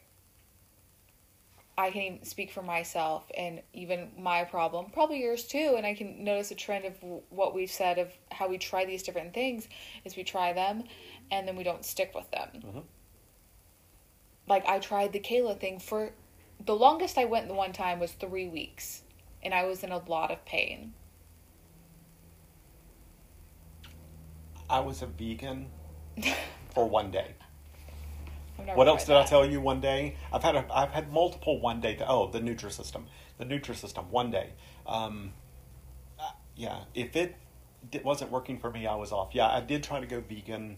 [1.78, 5.96] I can even speak for myself and even my problem, probably yours too, and I
[5.96, 6.96] can notice a trend of
[7.30, 9.68] what we've said of how we try these different things
[10.06, 10.84] is we try them
[11.32, 12.50] and then we don't stick with them.
[12.54, 12.84] Mhm.
[14.48, 16.14] Like I tried the Kayla thing for
[16.60, 19.04] the longest I went the one time was 3 weeks
[19.42, 20.94] and I was in a lot of pain.
[24.70, 25.72] I was a vegan
[26.74, 27.36] for one day.
[28.76, 30.16] What else did I tell you one day?
[30.32, 31.98] I've had a, I've had multiple one day.
[32.08, 33.04] oh, the Nutrisystem,
[33.38, 34.08] the Nutrisystem.
[34.10, 34.50] One day,
[34.86, 35.34] um,
[36.20, 36.80] uh, yeah.
[36.94, 37.36] If it
[37.90, 39.30] di- wasn't working for me, I was off.
[39.34, 40.78] Yeah, I did try to go vegan.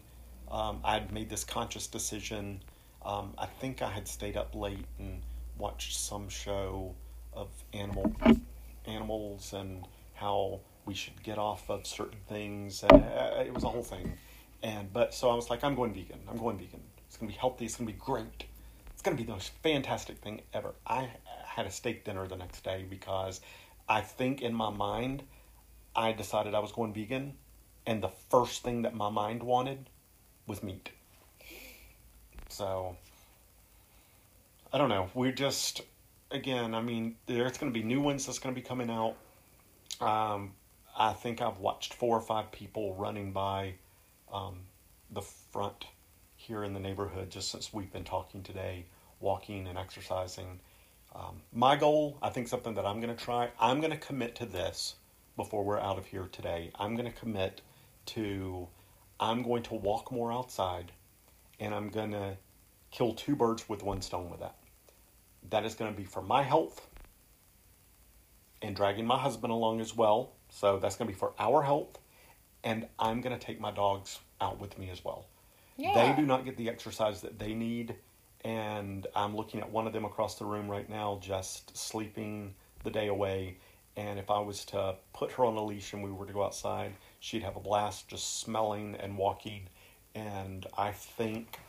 [0.49, 2.61] Um, I had made this conscious decision.
[3.03, 5.21] Um, I think I had stayed up late and
[5.57, 6.95] watched some show
[7.33, 8.15] of animal
[8.85, 12.83] animals and how we should get off of certain things.
[12.83, 14.13] And uh, it was a whole thing.
[14.63, 16.19] And but so I was like, I'm going vegan.
[16.29, 16.81] I'm going vegan.
[17.15, 17.63] It's gonna be healthy.
[17.63, 18.43] It's gonna be great.
[18.91, 20.73] It's gonna be the most fantastic thing ever.
[20.85, 21.07] I
[21.45, 23.39] had a steak dinner the next day because
[23.87, 25.23] I think in my mind
[25.95, 27.35] I decided I was going vegan,
[27.87, 29.89] and the first thing that my mind wanted
[30.45, 30.89] was meat.
[32.49, 32.97] So
[34.73, 35.09] I don't know.
[35.13, 35.83] We're just
[36.31, 36.75] again.
[36.75, 39.15] I mean, there's going to be new ones that's going to be coming out.
[40.01, 40.51] Um,
[40.99, 43.75] I think I've watched four or five people running by
[44.33, 44.63] um,
[45.11, 45.85] the front
[46.45, 48.85] here in the neighborhood just since we've been talking today,
[49.19, 50.59] walking and exercising.
[51.15, 54.35] Um, my goal, I think something that I'm going to try, I'm going to commit
[54.35, 54.95] to this
[55.35, 56.71] before we're out of here today.
[56.75, 57.61] I'm going to commit
[58.07, 58.67] to,
[59.19, 60.91] I'm going to walk more outside
[61.59, 62.37] and I'm going to
[62.91, 64.55] kill two birds with one stone with that.
[65.49, 66.87] That is going to be for my health
[68.61, 70.33] and dragging my husband along as well.
[70.49, 71.97] So that's going to be for our health.
[72.63, 75.25] And I'm going to take my dogs out with me as well.
[75.77, 75.93] Yeah.
[75.93, 77.95] They do not get the exercise that they need.
[78.43, 82.53] And I'm looking at one of them across the room right now, just sleeping
[82.83, 83.57] the day away.
[83.97, 86.43] And if I was to put her on a leash and we were to go
[86.43, 89.69] outside, she'd have a blast just smelling and walking.
[90.13, 91.59] And I think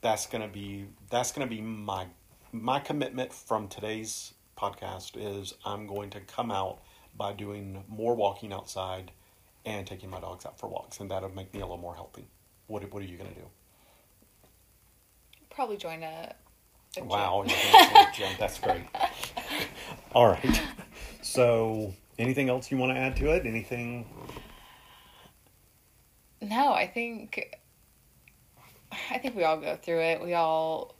[0.00, 2.06] that's gonna be that's gonna be my
[2.52, 6.80] my commitment from today's podcast is I'm going to come out
[7.16, 9.12] by doing more walking outside
[9.64, 12.26] and taking my dogs out for walks, and that'll make me a little more healthy.
[12.70, 13.46] What what are you gonna do?
[15.50, 16.32] Probably join a.
[16.96, 17.04] a.
[17.04, 18.30] Wow, you're going to gym.
[18.38, 18.84] That's great.
[20.12, 20.62] All right.
[21.20, 23.44] So, anything else you want to add to it?
[23.44, 24.06] Anything?
[26.40, 27.56] No, I think.
[29.10, 30.22] I think we all go through it.
[30.22, 30.94] We all,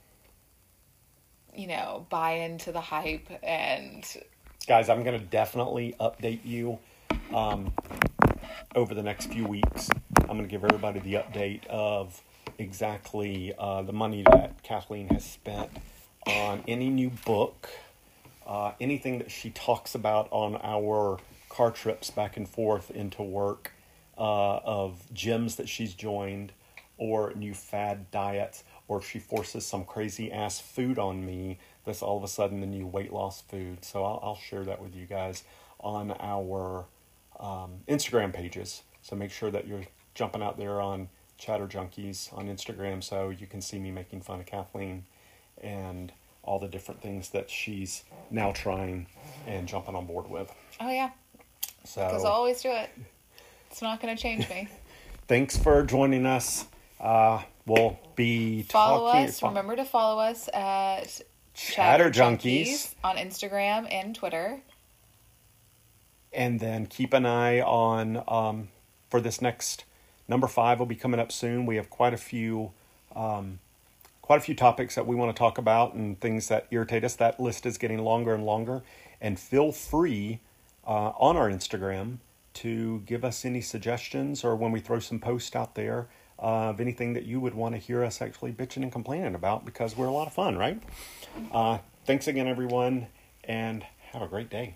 [1.55, 4.05] you know, buy into the hype and
[4.67, 6.79] Guys, I'm going to definitely update you
[7.33, 7.73] um,
[8.75, 9.89] over the next few weeks.
[10.31, 12.23] I'm going to give everybody the update of
[12.57, 15.69] exactly uh, the money that Kathleen has spent
[16.25, 17.67] on any new book,
[18.47, 21.19] uh, anything that she talks about on our
[21.49, 23.73] car trips back and forth into work,
[24.17, 26.53] uh, of gyms that she's joined,
[26.97, 32.01] or new fad diets, or if she forces some crazy ass food on me that's
[32.01, 33.83] all of a sudden the new weight loss food.
[33.83, 35.43] So I'll, I'll share that with you guys
[35.81, 36.85] on our
[37.37, 38.83] um, Instagram pages.
[39.01, 39.83] So make sure that you're
[40.15, 44.39] jumping out there on Chatter Junkies on Instagram so you can see me making fun
[44.39, 45.05] of Kathleen
[45.61, 46.11] and
[46.43, 49.07] all the different things that she's now trying
[49.47, 50.51] and jumping on board with.
[50.79, 51.11] oh yeah,
[51.85, 52.89] So because I'll always do it.
[53.69, 54.67] It's not going to change me.
[55.27, 56.65] thanks for joining us.
[56.99, 59.27] Uh, we'll be follow talking.
[59.29, 59.41] us.
[59.43, 61.21] Remember to follow us at
[61.53, 62.93] Chatter Junkies.
[63.03, 64.61] on Instagram and Twitter.
[66.33, 68.69] and then keep an eye on um,
[69.09, 69.85] for this next
[70.31, 71.65] number five will be coming up soon.
[71.67, 72.71] We have quite a few,
[73.15, 73.59] um,
[74.21, 77.15] quite a few topics that we want to talk about and things that irritate us.
[77.17, 78.81] That list is getting longer and longer.
[79.19, 80.39] And feel free
[80.87, 82.19] uh, on our Instagram
[82.53, 86.07] to give us any suggestions or when we throw some posts out there
[86.39, 89.65] uh, of anything that you would want to hear us actually bitching and complaining about
[89.65, 90.81] because we're a lot of fun, right?
[91.51, 93.07] Uh, thanks again, everyone,
[93.43, 94.75] and have a great day.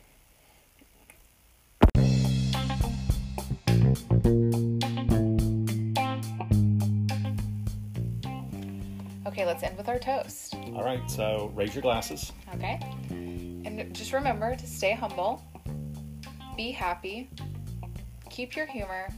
[9.27, 10.55] Okay, let's end with our toast.
[10.75, 12.31] All right, so raise your glasses.
[12.53, 12.79] Okay.
[13.09, 15.43] And just remember to stay humble,
[16.55, 17.29] be happy,
[18.29, 19.09] keep your humor,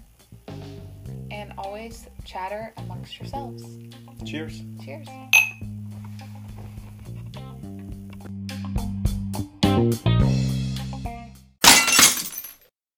[1.29, 3.63] and always chatter amongst yourselves.
[4.25, 4.63] Cheers.
[4.83, 5.07] Cheers.